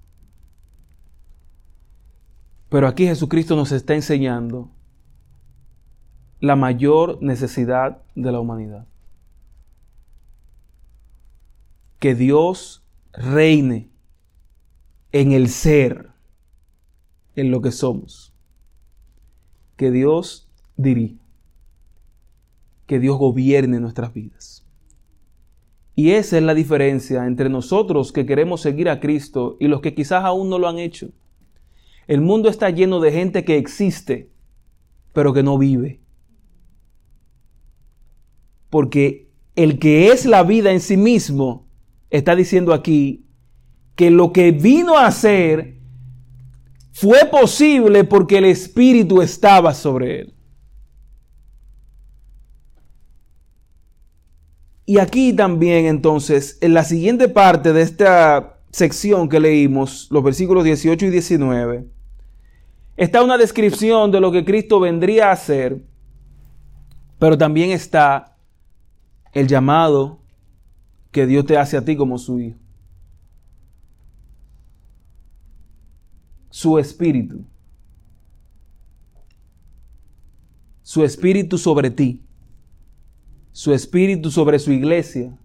[2.69, 4.71] Pero aquí Jesucristo nos está enseñando
[6.39, 8.85] la mayor necesidad de la humanidad.
[11.99, 13.92] Que Dios reine
[15.13, 16.09] en el ser,
[17.35, 18.33] en lo que somos.
[19.77, 21.23] Que Dios dirija.
[22.87, 24.65] Que Dios gobierne nuestras vidas.
[25.95, 29.93] Y esa es la diferencia entre nosotros que queremos seguir a Cristo y los que
[29.93, 31.11] quizás aún no lo han hecho.
[32.07, 34.31] El mundo está lleno de gente que existe,
[35.13, 36.01] pero que no vive.
[38.71, 41.67] Porque el que es la vida en sí mismo
[42.09, 43.23] está diciendo aquí
[43.95, 45.77] que lo que vino a hacer
[46.91, 50.33] fue posible porque el Espíritu estaba sobre él.
[54.85, 60.63] Y aquí también entonces, en la siguiente parte de esta sección que leímos, los versículos
[60.63, 61.87] 18 y 19,
[62.97, 65.81] está una descripción de lo que Cristo vendría a hacer,
[67.17, 68.35] pero también está
[69.31, 70.19] el llamado
[71.11, 72.62] que Dios te hace a ti como su hijo.
[76.53, 77.43] Su espíritu.
[80.83, 82.23] Su espíritu sobre ti
[83.53, 85.37] su espíritu sobre su iglesia,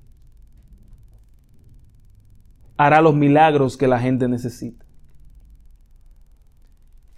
[2.78, 4.84] hará los milagros que la gente necesita.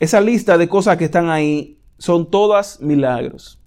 [0.01, 3.63] Esa lista de cosas que están ahí son todas milagros.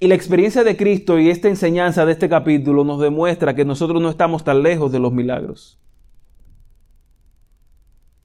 [0.00, 4.02] Y la experiencia de Cristo y esta enseñanza de este capítulo nos demuestra que nosotros
[4.02, 5.78] no estamos tan lejos de los milagros.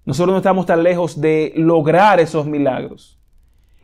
[0.10, 3.20] Nosotros no estamos tan lejos de lograr esos milagros.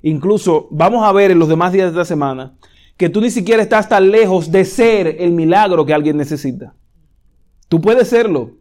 [0.02, 2.58] Incluso vamos a ver en los demás días de esta semana
[2.98, 6.74] que tú ni siquiera estás tan lejos de ser el milagro que alguien necesita.
[7.70, 8.58] Tú puedes serlo.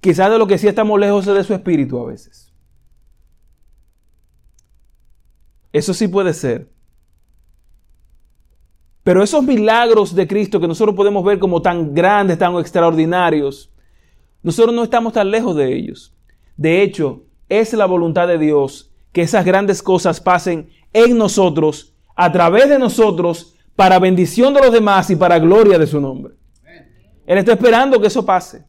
[0.00, 2.50] Quizás de lo que sí estamos lejos es de su espíritu a veces.
[5.74, 6.72] Eso sí puede ser.
[9.02, 13.70] Pero esos milagros de Cristo que nosotros podemos ver como tan grandes, tan extraordinarios,
[14.44, 16.14] nosotros no estamos tan lejos de ellos.
[16.56, 22.30] De hecho, es la voluntad de Dios que esas grandes cosas pasen en nosotros, a
[22.30, 26.34] través de nosotros, para bendición de los demás y para gloria de su nombre.
[27.26, 28.66] Él está esperando que eso pase.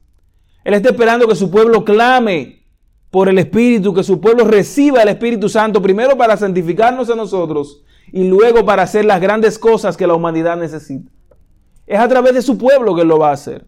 [0.64, 2.66] Él está esperando que su pueblo clame
[3.12, 7.84] por el Espíritu, que su pueblo reciba el Espíritu Santo, primero para santificarnos a nosotros
[8.14, 11.12] y luego para hacer las grandes cosas que la humanidad necesita.
[11.86, 13.68] Es a través de su pueblo que él lo va a hacer.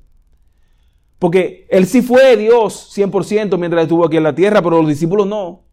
[1.20, 5.26] Porque él sí fue Dios 100% mientras estuvo aquí en la tierra, pero los discípulos
[5.26, 5.64] no.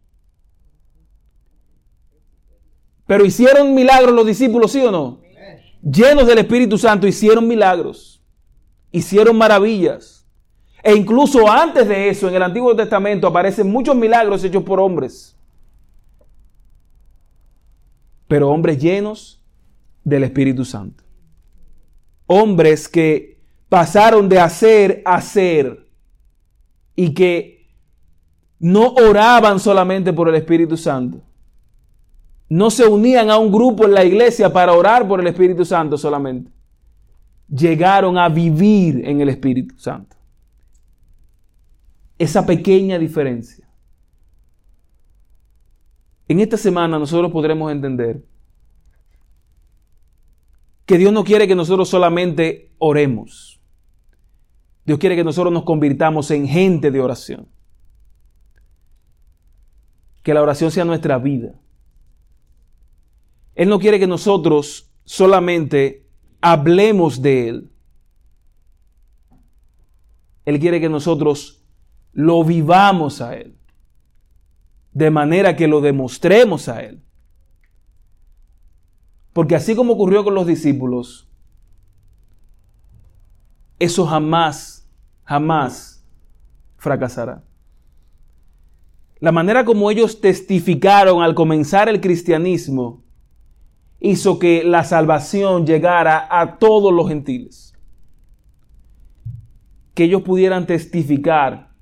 [3.05, 5.21] Pero hicieron milagros los discípulos, ¿sí o no?
[5.83, 8.23] Llenos del Espíritu Santo, hicieron milagros.
[8.91, 10.25] Hicieron maravillas.
[10.81, 15.37] E incluso antes de eso, en el Antiguo Testamento aparecen muchos milagros hechos por hombres.
[18.27, 19.43] Pero hombres llenos
[20.03, 21.03] del Espíritu Santo.
[22.25, 23.34] Hombres que
[23.69, 25.87] pasaron de hacer a ser
[26.95, 27.55] y que
[28.59, 31.21] no oraban solamente por el Espíritu Santo.
[32.47, 35.97] No se unían a un grupo en la iglesia para orar por el Espíritu Santo
[35.97, 36.51] solamente.
[37.49, 40.15] Llegaron a vivir en el Espíritu Santo.
[42.17, 43.67] Esa pequeña diferencia.
[46.27, 48.23] En esta semana nosotros podremos entender
[50.85, 53.54] que Dios no quiere que nosotros solamente oremos.
[54.85, 57.47] Dios quiere que nosotros nos convirtamos en gente de oración.
[60.21, 61.59] Que la oración sea nuestra vida.
[63.55, 66.07] Él no quiere que nosotros solamente
[66.41, 67.71] hablemos de Él.
[70.45, 71.63] Él quiere que nosotros
[72.13, 73.57] lo vivamos a Él.
[74.91, 77.01] De manera que lo demostremos a Él.
[79.33, 81.27] Porque así como ocurrió con los discípulos,
[83.79, 84.75] eso jamás
[85.25, 86.05] jamás
[86.77, 87.43] fracasará.
[89.19, 93.03] La manera como ellos testificaron al comenzar el cristianismo
[93.99, 97.73] hizo que la salvación llegara a todos los gentiles.
[99.93, 101.73] Que ellos pudieran testificar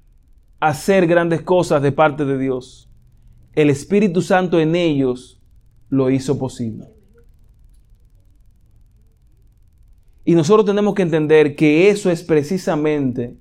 [0.60, 2.90] hacer grandes cosas de parte de Dios,
[3.54, 5.42] el Espíritu Santo en ellos
[5.90, 6.88] lo hizo posible.
[10.26, 13.38] Y nosotros tenemos que entender que eso es precisamente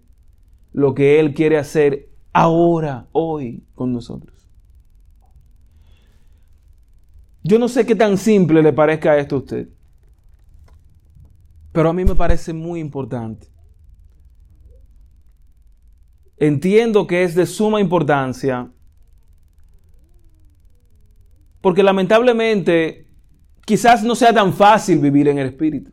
[0.72, 4.48] lo que Él quiere hacer ahora, hoy, con nosotros.
[7.44, 9.68] Yo no sé qué tan simple le parezca esto a usted,
[11.72, 13.48] pero a mí me parece muy importante.
[16.36, 18.70] Entiendo que es de suma importancia,
[21.60, 23.06] porque lamentablemente
[23.64, 25.92] quizás no sea tan fácil vivir en el Espíritu.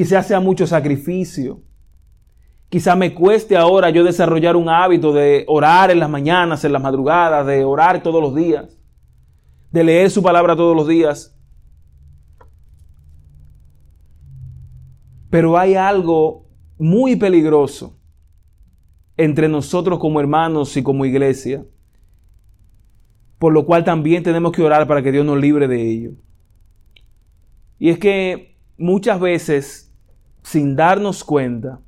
[0.00, 1.60] Quizás sea mucho sacrificio.
[2.70, 6.80] Quizás me cueste ahora yo desarrollar un hábito de orar en las mañanas, en las
[6.80, 8.80] madrugadas, de orar todos los días
[9.70, 11.36] de leer su palabra todos los días.
[15.28, 18.00] Pero hay algo muy peligroso
[19.18, 21.62] entre nosotros como hermanos y como iglesia,
[23.38, 26.12] por lo cual también tenemos que orar para que Dios nos libre de ello.
[27.78, 29.89] Y es que muchas veces,
[30.42, 31.80] sin darnos cuenta,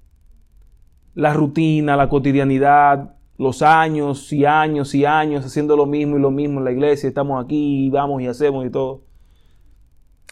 [1.15, 6.31] la rutina, la cotidianidad, los años y años y años haciendo lo mismo y lo
[6.31, 9.05] mismo en la iglesia, estamos aquí y vamos y hacemos y todo,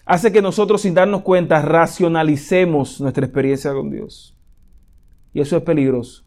[0.05, 4.37] hace que nosotros sin darnos cuenta racionalicemos nuestra experiencia con Dios.
[5.33, 6.25] Y eso es peligroso.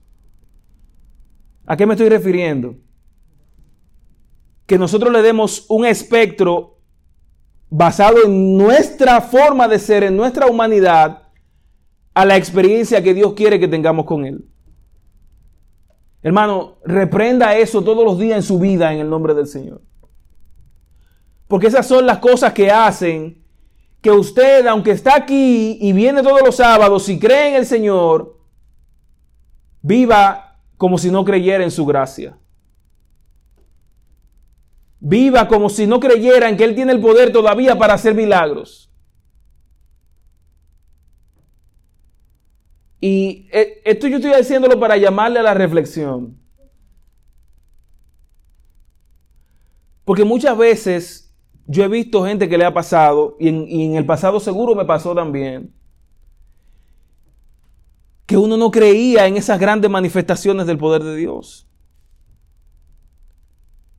[1.66, 2.76] ¿A qué me estoy refiriendo?
[4.66, 6.80] Que nosotros le demos un espectro
[7.70, 11.23] basado en nuestra forma de ser, en nuestra humanidad,
[12.14, 14.46] a la experiencia que Dios quiere que tengamos con Él.
[16.22, 19.82] Hermano, reprenda eso todos los días en su vida en el nombre del Señor.
[21.48, 23.44] Porque esas son las cosas que hacen
[24.02, 28.38] que usted, aunque está aquí y viene todos los sábados y cree en el Señor,
[29.82, 32.38] viva como si no creyera en su gracia.
[35.00, 38.93] Viva como si no creyera en que Él tiene el poder todavía para hacer milagros.
[43.06, 46.40] Y eh, esto yo estoy haciéndolo para llamarle a la reflexión.
[50.06, 51.36] Porque muchas veces
[51.68, 54.74] yo he visto gente que le ha pasado, y en, y en, el pasado seguro
[54.74, 55.74] me pasó también,
[58.26, 61.68] que uno no creía en esas grandes manifestaciones del poder de Dios.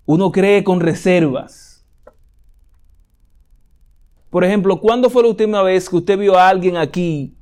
[0.06, 1.84] Uno cree con reservas.
[4.30, 7.36] Por ejemplo, ¿cuándo fue la última vez que usted vio a alguien aquí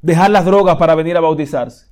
[0.00, 1.86] dejar las drogas para venir a bautizarse.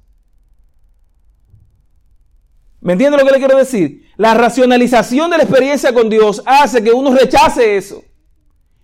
[2.81, 4.11] ¿Me entiende lo que le quiero decir?
[4.17, 8.05] La racionalización de la experiencia con Dios hace que uno rechace eso.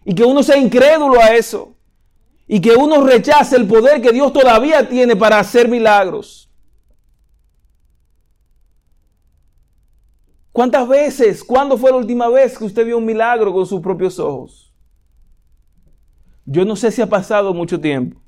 [0.06, 1.76] Y que uno sea incrédulo a eso.
[2.46, 6.50] Y que uno rechace el poder que Dios todavía tiene para hacer milagros.
[10.50, 14.18] ¿Cuántas veces, cuándo fue la última vez que usted vio un milagro con sus propios
[14.18, 14.74] ojos?
[16.44, 18.20] Yo no sé si ha pasado mucho tiempo.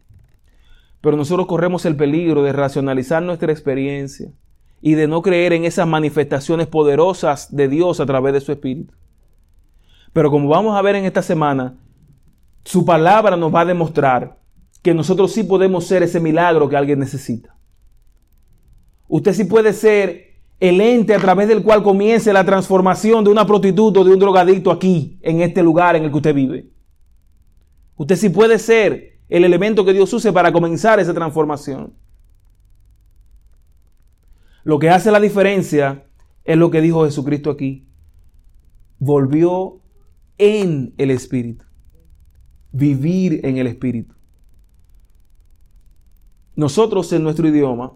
[1.03, 4.33] Pero nosotros corremos el peligro de racionalizar nuestra experiencia
[4.81, 8.95] y de no creer en esas manifestaciones poderosas de Dios a través de su Espíritu.
[10.13, 11.79] Pero como vamos a ver en esta semana,
[12.65, 14.39] su palabra nos va a demostrar
[14.81, 17.57] que nosotros sí podemos ser ese milagro que alguien necesita.
[19.09, 23.45] Usted sí puede ser el ente a través del cual comience la transformación de una
[23.45, 26.71] prostituta o de un drogadicto aquí, en este lugar en el que usted vive.
[27.97, 31.95] Usted sí puede ser el elemento que Dios use para comenzar esa transformación.
[34.63, 36.07] Lo que hace la diferencia
[36.45, 37.89] es lo que dijo Jesucristo aquí.
[38.99, 39.81] Volvió
[40.37, 41.65] en el Espíritu.
[42.73, 44.15] Vivir en el Espíritu.
[46.55, 47.95] Nosotros en nuestro idioma,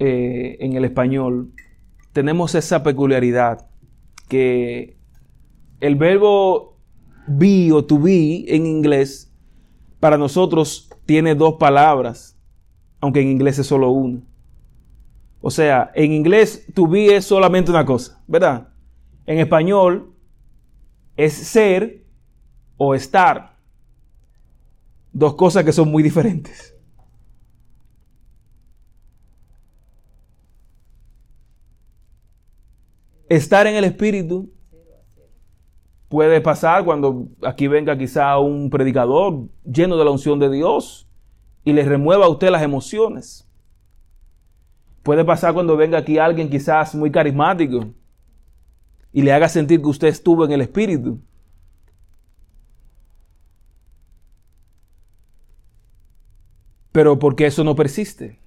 [0.00, 1.52] eh, en el español,
[2.12, 3.70] tenemos esa peculiaridad
[4.28, 4.98] que
[5.78, 6.80] el verbo
[7.28, 9.25] be o to be en inglés
[10.00, 12.36] para nosotros tiene dos palabras,
[13.00, 14.20] aunque en inglés es solo una.
[15.40, 18.68] O sea, en inglés to be es solamente una cosa, ¿verdad?
[19.26, 20.12] En español
[21.16, 22.04] es ser
[22.76, 23.56] o estar.
[25.12, 26.74] Dos cosas que son muy diferentes.
[33.28, 34.52] Estar en el Espíritu
[36.16, 41.06] Puede pasar cuando aquí venga quizá un predicador lleno de la unción de Dios
[41.62, 43.46] y le remueva a usted las emociones.
[45.02, 47.88] Puede pasar cuando venga aquí alguien quizás muy carismático
[49.12, 51.20] y le haga sentir que usted estuvo en el Espíritu.
[56.92, 58.40] Pero porque eso no persiste.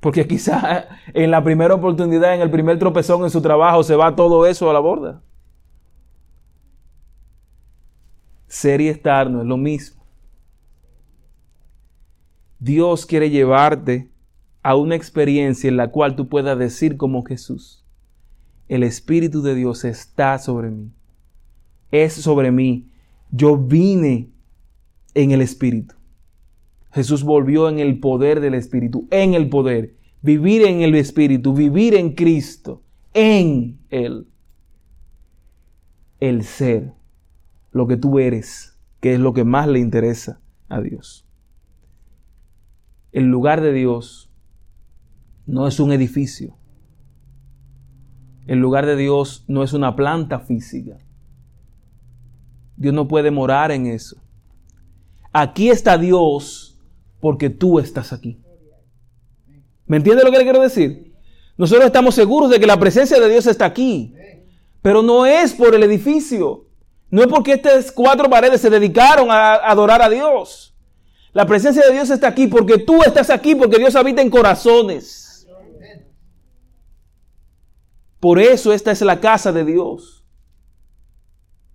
[0.00, 4.14] Porque quizá en la primera oportunidad, en el primer tropezón en su trabajo, se va
[4.14, 5.22] todo eso a la borda.
[8.50, 10.02] Ser y estar no es lo mismo.
[12.58, 14.10] Dios quiere llevarte
[14.64, 17.86] a una experiencia en la cual tú puedas decir como Jesús,
[18.66, 20.90] el Espíritu de Dios está sobre mí,
[21.92, 22.90] es sobre mí.
[23.30, 24.30] Yo vine
[25.14, 25.94] en el Espíritu.
[26.90, 29.94] Jesús volvió en el poder del Espíritu, en el poder.
[30.22, 32.82] Vivir en el Espíritu, vivir en Cristo,
[33.14, 34.26] en Él.
[36.18, 36.92] El ser,
[37.72, 41.26] lo que tú eres, que es lo que más le interesa a Dios.
[43.12, 44.30] El lugar de Dios
[45.46, 46.56] no es un edificio.
[48.46, 50.98] El lugar de Dios no es una planta física.
[52.76, 54.16] Dios no puede morar en eso.
[55.32, 56.80] Aquí está Dios
[57.20, 58.40] porque tú estás aquí.
[59.86, 61.14] ¿Me entiende lo que le quiero decir?
[61.58, 64.14] Nosotros estamos seguros de que la presencia de Dios está aquí,
[64.82, 66.69] pero no es por el edificio.
[67.10, 70.74] No es porque estas cuatro paredes se dedicaron a adorar a Dios.
[71.32, 75.46] La presencia de Dios está aquí porque tú estás aquí, porque Dios habita en corazones.
[78.20, 80.24] Por eso esta es la casa de Dios.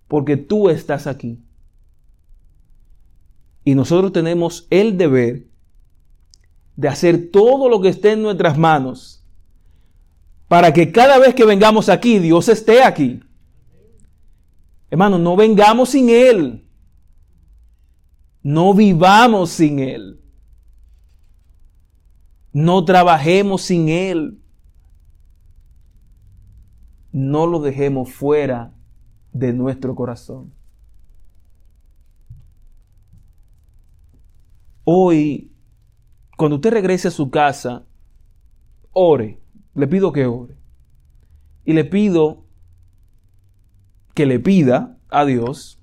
[0.08, 1.42] Porque tú estás aquí.
[3.64, 5.48] Y nosotros tenemos el deber
[6.76, 9.24] de hacer todo lo que esté en nuestras manos
[10.46, 13.20] para que cada vez que vengamos aquí, Dios esté aquí.
[14.90, 16.68] Hermano, no vengamos sin Él.
[18.42, 20.20] No vivamos sin Él.
[22.52, 24.40] No trabajemos sin Él.
[27.12, 28.72] No lo dejemos fuera
[29.32, 30.54] de nuestro corazón.
[34.84, 35.52] Hoy,
[36.36, 37.84] cuando usted regrese a su casa,
[38.92, 39.40] ore.
[39.74, 40.56] Le pido que ore.
[41.64, 42.45] Y le pido
[44.16, 45.78] que le pida a Dios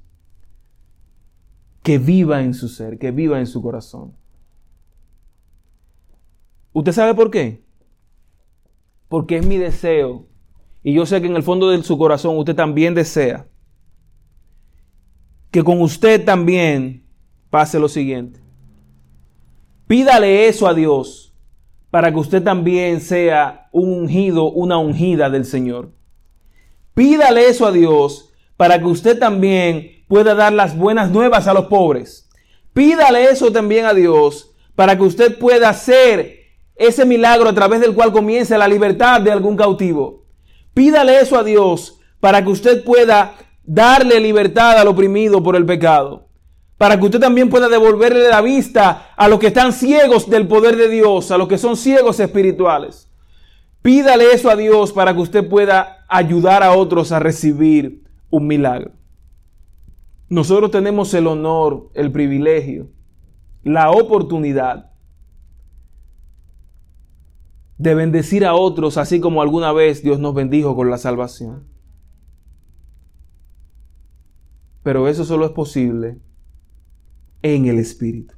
[1.84, 4.16] que viva en su ser, que viva en su corazón.
[6.72, 7.64] ¿Usted sabe por qué?
[9.08, 10.26] Porque es mi deseo.
[10.82, 13.48] Y yo sé que en el fondo de su corazón usted también desea
[15.52, 17.06] que con usted también
[17.52, 18.40] pase lo siguiente.
[19.86, 21.36] Pídale eso a Dios
[21.92, 25.92] para que usted también sea un ungido, una ungida del Señor.
[26.94, 31.66] Pídale eso a Dios para que usted también pueda dar las buenas nuevas a los
[31.66, 32.30] pobres.
[32.74, 36.40] Pídale eso también a Dios para que usted pueda hacer
[36.76, 40.26] ese milagro a través del cual comience la libertad de algún cautivo.
[40.74, 46.24] Pídale eso a Dios para que usted pueda darle libertad al oprimido por el pecado
[46.84, 50.76] para que usted también pueda devolverle la vista a los que están ciegos del poder
[50.76, 53.10] de Dios, a los que son ciegos espirituales.
[53.82, 58.92] Pídale eso a Dios para que usted pueda ayudar a otros a recibir un milagro.
[60.30, 62.88] Nosotros tenemos el honor, el privilegio,
[63.64, 64.92] la oportunidad
[67.78, 71.68] de bendecir a otros así como alguna vez Dios nos bendijo con la salvación.
[74.84, 76.20] Pero eso solo es posible
[77.42, 78.36] en el Espíritu.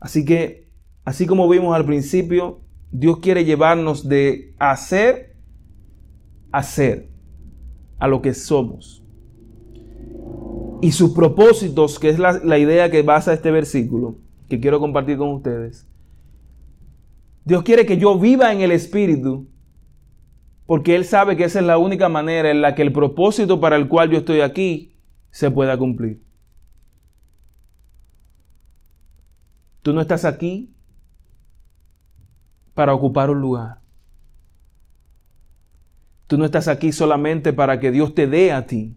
[0.00, 0.70] Así que,
[1.04, 2.60] así como vimos al principio,
[2.90, 5.27] Dios quiere llevarnos de hacer
[6.52, 7.10] a ser,
[7.98, 9.04] a lo que somos.
[10.80, 14.18] Y sus propósitos, que es la, la idea que basa este versículo,
[14.48, 15.88] que quiero compartir con ustedes.
[17.44, 19.48] Dios quiere que yo viva en el Espíritu,
[20.66, 23.76] porque Él sabe que esa es la única manera en la que el propósito para
[23.76, 24.98] el cual yo estoy aquí
[25.30, 26.22] se pueda cumplir.
[29.82, 30.74] Tú no estás aquí
[32.74, 33.77] para ocupar un lugar.
[36.28, 38.94] Tú no estás aquí solamente para que Dios te dé a ti.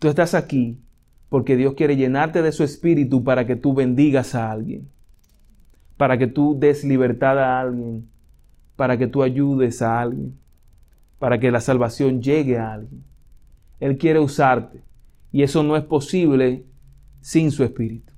[0.00, 0.80] Tú estás aquí
[1.28, 4.90] porque Dios quiere llenarte de su espíritu para que tú bendigas a alguien,
[5.96, 8.08] para que tú des libertad a alguien,
[8.74, 10.36] para que tú ayudes a alguien,
[11.20, 13.04] para que la salvación llegue a alguien.
[13.78, 14.82] Él quiere usarte
[15.30, 16.64] y eso no es posible
[17.20, 18.12] sin su espíritu.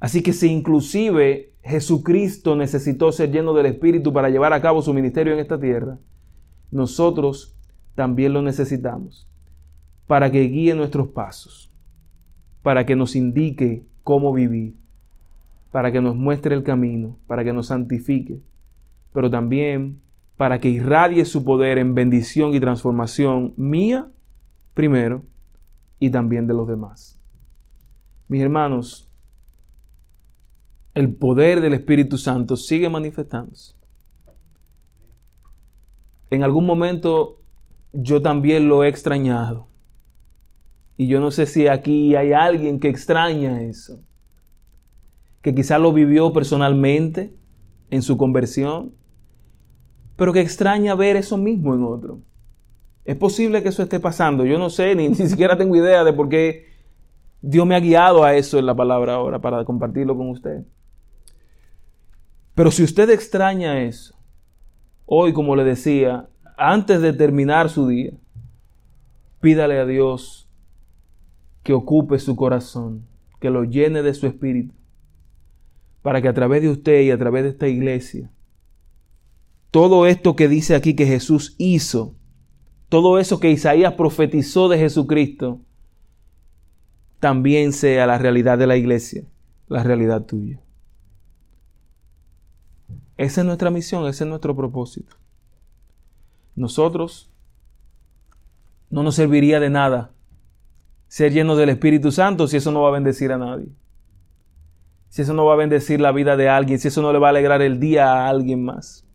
[0.00, 4.92] Así que si inclusive Jesucristo necesitó ser lleno del Espíritu para llevar a cabo su
[4.92, 5.98] ministerio en esta tierra,
[6.70, 7.56] nosotros
[7.94, 9.28] también lo necesitamos
[10.06, 11.72] para que guíe nuestros pasos,
[12.62, 14.76] para que nos indique cómo vivir,
[15.72, 18.42] para que nos muestre el camino, para que nos santifique,
[19.14, 20.02] pero también
[20.36, 24.10] para que irradie su poder en bendición y transformación mía
[24.74, 25.22] primero
[25.98, 27.18] y también de los demás.
[28.28, 29.03] Mis hermanos,
[30.94, 33.74] el poder del Espíritu Santo sigue manifestándose.
[36.30, 37.40] En algún momento
[37.92, 39.68] yo también lo he extrañado.
[40.96, 44.00] Y yo no sé si aquí hay alguien que extraña eso.
[45.42, 47.34] Que quizá lo vivió personalmente
[47.90, 48.92] en su conversión,
[50.16, 52.20] pero que extraña ver eso mismo en otro.
[53.04, 54.44] Es posible que eso esté pasando.
[54.44, 56.66] Yo no sé, ni, ni siquiera tengo idea de por qué
[57.42, 60.64] Dios me ha guiado a eso en la palabra ahora para compartirlo con usted.
[62.54, 64.14] Pero si usted extraña eso,
[65.06, 68.12] hoy como le decía, antes de terminar su día,
[69.40, 70.48] pídale a Dios
[71.62, 73.06] que ocupe su corazón,
[73.40, 74.74] que lo llene de su espíritu,
[76.02, 78.30] para que a través de usted y a través de esta iglesia,
[79.70, 82.14] todo esto que dice aquí que Jesús hizo,
[82.88, 85.60] todo eso que Isaías profetizó de Jesucristo,
[87.18, 89.24] también sea la realidad de la iglesia,
[89.66, 90.63] la realidad tuya.
[93.16, 95.16] Esa es nuestra misión, ese es nuestro propósito.
[96.56, 97.30] Nosotros
[98.90, 100.12] no nos serviría de nada
[101.08, 103.68] ser llenos del Espíritu Santo si eso no va a bendecir a nadie.
[105.08, 107.28] Si eso no va a bendecir la vida de alguien, si eso no le va
[107.28, 109.06] a alegrar el día a alguien más.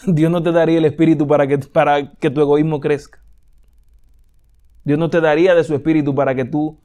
[0.06, 3.22] Dios no te daría el Espíritu para que, para que tu egoísmo crezca.
[4.82, 6.80] Dios no te daría de su Espíritu para que tú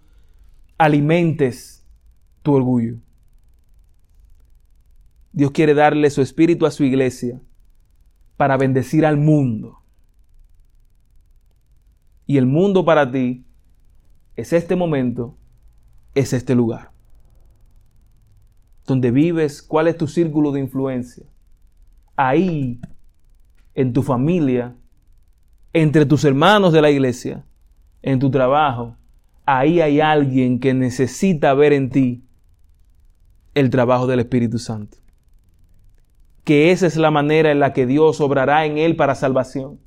[0.78, 1.84] alimentes
[2.44, 2.98] tu orgullo.
[5.36, 7.42] Dios quiere darle su espíritu a su iglesia
[8.38, 9.82] para bendecir al mundo.
[12.26, 13.46] Y el mundo para ti
[14.38, 15.38] es este momento,
[16.14, 16.92] es este lugar.
[18.88, 21.26] Donde vives, cuál es tu círculo de influencia.
[22.16, 22.80] Ahí,
[23.74, 24.74] en tu familia,
[25.74, 27.46] entre tus hermanos de la iglesia,
[28.02, 28.96] en tu trabajo,
[29.46, 32.24] ahí hay alguien que necesita ver en ti
[33.54, 35.05] el trabajo del Espíritu Santo
[36.46, 39.80] que esa es la manera en la que Dios obrará en él para salvación.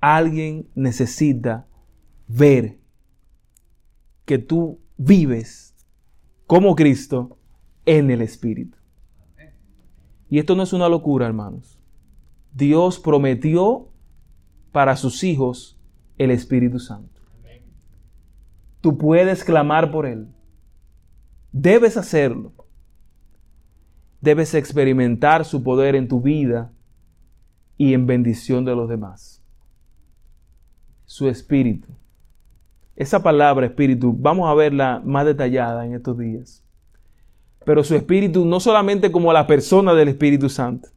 [0.00, 1.66] Alguien necesita
[2.28, 2.78] ver
[4.24, 5.74] que tú vives
[6.46, 7.38] como Cristo
[7.84, 8.78] en el Espíritu.
[10.28, 11.80] Y esto no es una locura, hermanos.
[12.54, 13.88] Dios prometió
[14.70, 15.76] para sus hijos
[16.18, 17.20] el Espíritu Santo.
[18.80, 20.28] Tú puedes clamar por Él.
[21.50, 22.52] Debes hacerlo
[24.20, 26.72] debes experimentar su poder en tu vida
[27.76, 29.42] y en bendición de los demás.
[31.06, 31.88] Su espíritu.
[32.96, 36.62] Esa palabra espíritu, vamos a verla más detallada en estos días.
[37.64, 40.88] Pero su espíritu no solamente como la persona del Espíritu Santo,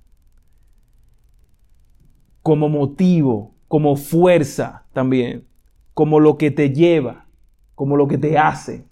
[2.41, 5.45] como motivo, como fuerza también,
[5.93, 7.27] como lo que te lleva,
[7.75, 8.85] como lo que te hace,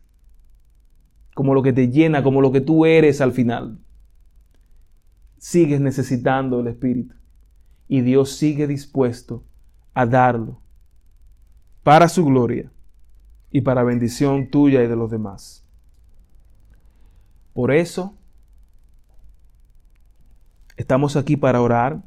[1.34, 3.78] como lo que te llena, como lo que tú eres al final
[5.42, 7.16] sigues necesitando el Espíritu.
[7.88, 9.44] Y Dios sigue dispuesto
[9.96, 10.62] a darlo
[11.82, 12.72] para su gloria
[13.50, 15.66] y para bendición tuya y de los demás.
[17.54, 18.16] Por eso,
[20.78, 22.04] estamos aquí para orar,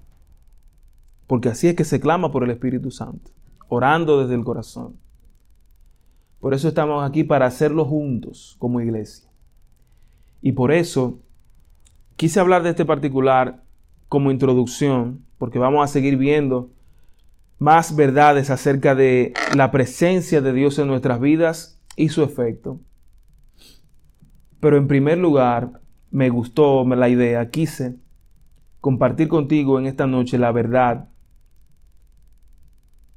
[1.27, 3.33] porque así es que se clama por el Espíritu Santo,
[3.69, 4.97] orando desde el corazón.
[6.39, 9.29] Por eso estamos aquí para hacerlo juntos como iglesia.
[10.41, 11.24] Y por eso
[12.17, 13.65] Quise hablar de este particular
[14.09, 16.71] como introducción, porque vamos a seguir viendo
[17.59, 22.81] más verdades acerca de la presencia de Dios en nuestras vidas y su efecto.
[24.61, 27.97] Pero en primer lugar, me gustó la idea, quise
[28.81, 31.09] compartir contigo en esta noche la verdad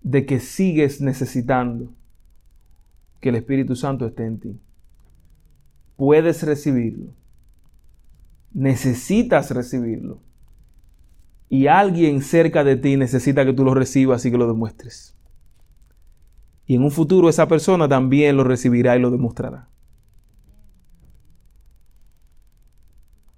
[0.02, 1.94] de que sigues necesitando
[3.20, 4.60] que el Espíritu Santo esté en ti.
[5.98, 7.14] Puedes recibirlo
[8.54, 10.22] necesitas recibirlo.
[11.50, 15.18] Y alguien cerca de ti necesita que tú lo recibas y que lo demuestres.
[16.66, 19.70] Y en un futuro esa persona también lo recibirá y lo demostrará.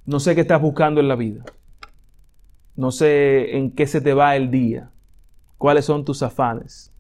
[0.06, 1.46] No sé qué estás buscando en la vida.
[2.76, 4.92] No sé en qué se te va el día.
[5.60, 6.92] Cuáles son tus afanes.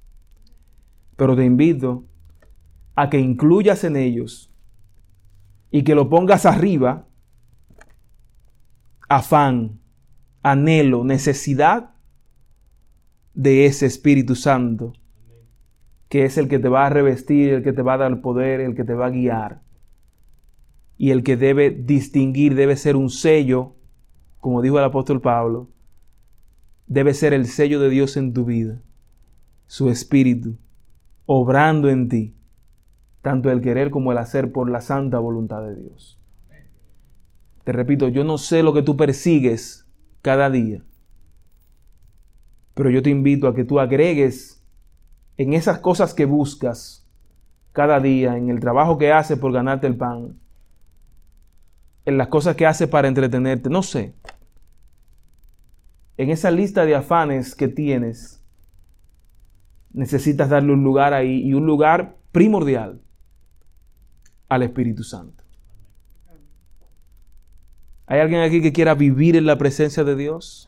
[1.15, 2.05] Pero te invito
[2.93, 4.53] a que incluyas en ellos
[5.71, 7.07] y que lo pongas arriba
[9.09, 9.79] afán,
[10.41, 11.91] anhelo, necesidad
[13.33, 14.93] de ese Espíritu Santo,
[16.07, 18.61] que es el que te va a revestir, el que te va a dar poder,
[18.61, 19.61] el que te va a guiar,
[20.97, 23.75] y el que debe distinguir, debe ser un sello,
[24.39, 25.69] como dijo el apóstol Pablo,
[26.87, 28.81] debe ser el sello de Dios en tu vida,
[29.67, 30.57] su Espíritu,
[31.25, 32.35] obrando en ti
[33.21, 36.18] tanto el querer como el hacer por la santa voluntad de Dios.
[37.69, 39.87] Te repito, yo no sé lo que tú persigues
[40.23, 40.83] cada día,
[42.73, 44.65] pero yo te invito a que tú agregues
[45.37, 47.07] en esas cosas que buscas
[47.71, 50.39] cada día, en el trabajo que haces por ganarte el pan,
[52.05, 54.15] en las cosas que haces para entretenerte, no sé,
[56.17, 58.43] en esa lista de afanes que tienes,
[59.93, 62.99] necesitas darle un lugar ahí y un lugar primordial
[64.47, 65.38] al Espíritu Santo.
[68.09, 70.67] ¿Hay alguien aquí que quiera vivir en la presencia de Dios?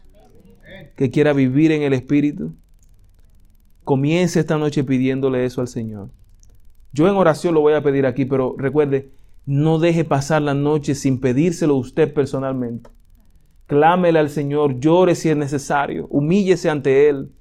[0.95, 2.53] Que quiera vivir en el Espíritu.
[3.83, 6.11] Comience esta noche pidiéndole eso al Señor.
[6.93, 9.09] Yo en oración lo voy a pedir aquí, pero recuerde,
[9.47, 12.91] no deje pasar la noche sin pedírselo usted personalmente.
[13.65, 17.31] Clámele al Señor, llore si es necesario, humíllese ante Él.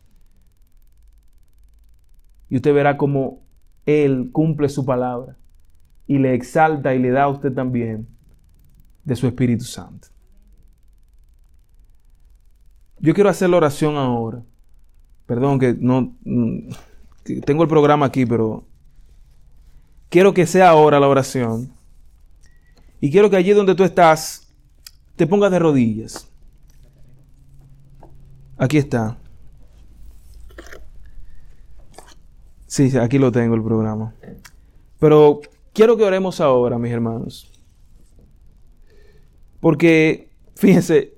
[2.48, 3.42] Y usted verá cómo
[3.84, 5.36] Él cumple su palabra
[6.06, 8.08] y le exalta y le da a usted también
[9.10, 10.06] de su Espíritu Santo.
[13.00, 14.40] Yo quiero hacer la oración ahora.
[15.26, 16.68] Perdón que no mm,
[17.44, 18.62] tengo el programa aquí, pero
[20.10, 21.72] quiero que sea ahora la oración.
[23.00, 24.48] Y quiero que allí donde tú estás
[25.16, 26.28] te pongas de rodillas.
[28.58, 29.18] Aquí está.
[32.68, 34.14] Sí, aquí lo tengo el programa.
[35.00, 35.40] Pero
[35.72, 37.49] Quiero que oremos ahora, mis hermanos.
[39.60, 41.14] Porque, fíjense,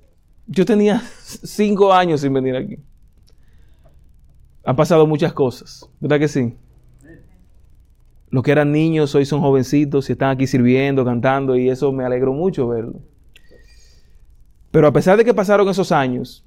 [0.47, 2.79] yo tenía cinco años sin venir aquí.
[4.65, 6.57] Han pasado muchas cosas, ¿verdad que sí?
[8.31, 12.05] Los que eran niños hoy son jovencitos y están aquí sirviendo, cantando y eso me
[12.05, 13.01] alegro mucho verlo.
[14.71, 16.47] Pero a pesar de que pasaron esos años,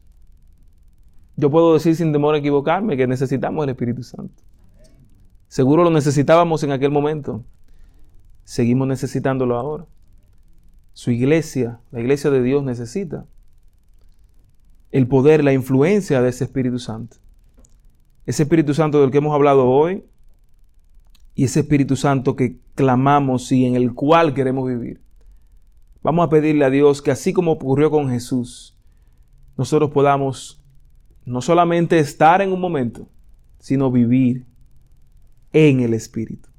[1.35, 4.41] yo puedo decir sin temor a equivocarme que necesitamos el Espíritu Santo.
[5.47, 7.43] Seguro lo necesitábamos en aquel momento
[8.45, 9.85] seguimos necesitándolo ahora.
[10.95, 13.25] Su iglesia, la iglesia de Dios necesita
[14.93, 17.17] el poder, la influencia de ese Espíritu Santo.
[18.25, 20.05] Ese Espíritu Santo del que hemos hablado hoy
[21.35, 25.01] y ese Espíritu Santo que clamamos y en el cual queremos vivir.
[26.01, 28.79] Vamos a pedirle a Dios que así como ocurrió con Jesús,
[29.57, 30.63] nosotros podamos
[31.25, 33.09] no solamente estar en un momento,
[33.59, 34.45] sino vivir
[35.51, 36.54] en el Espíritu.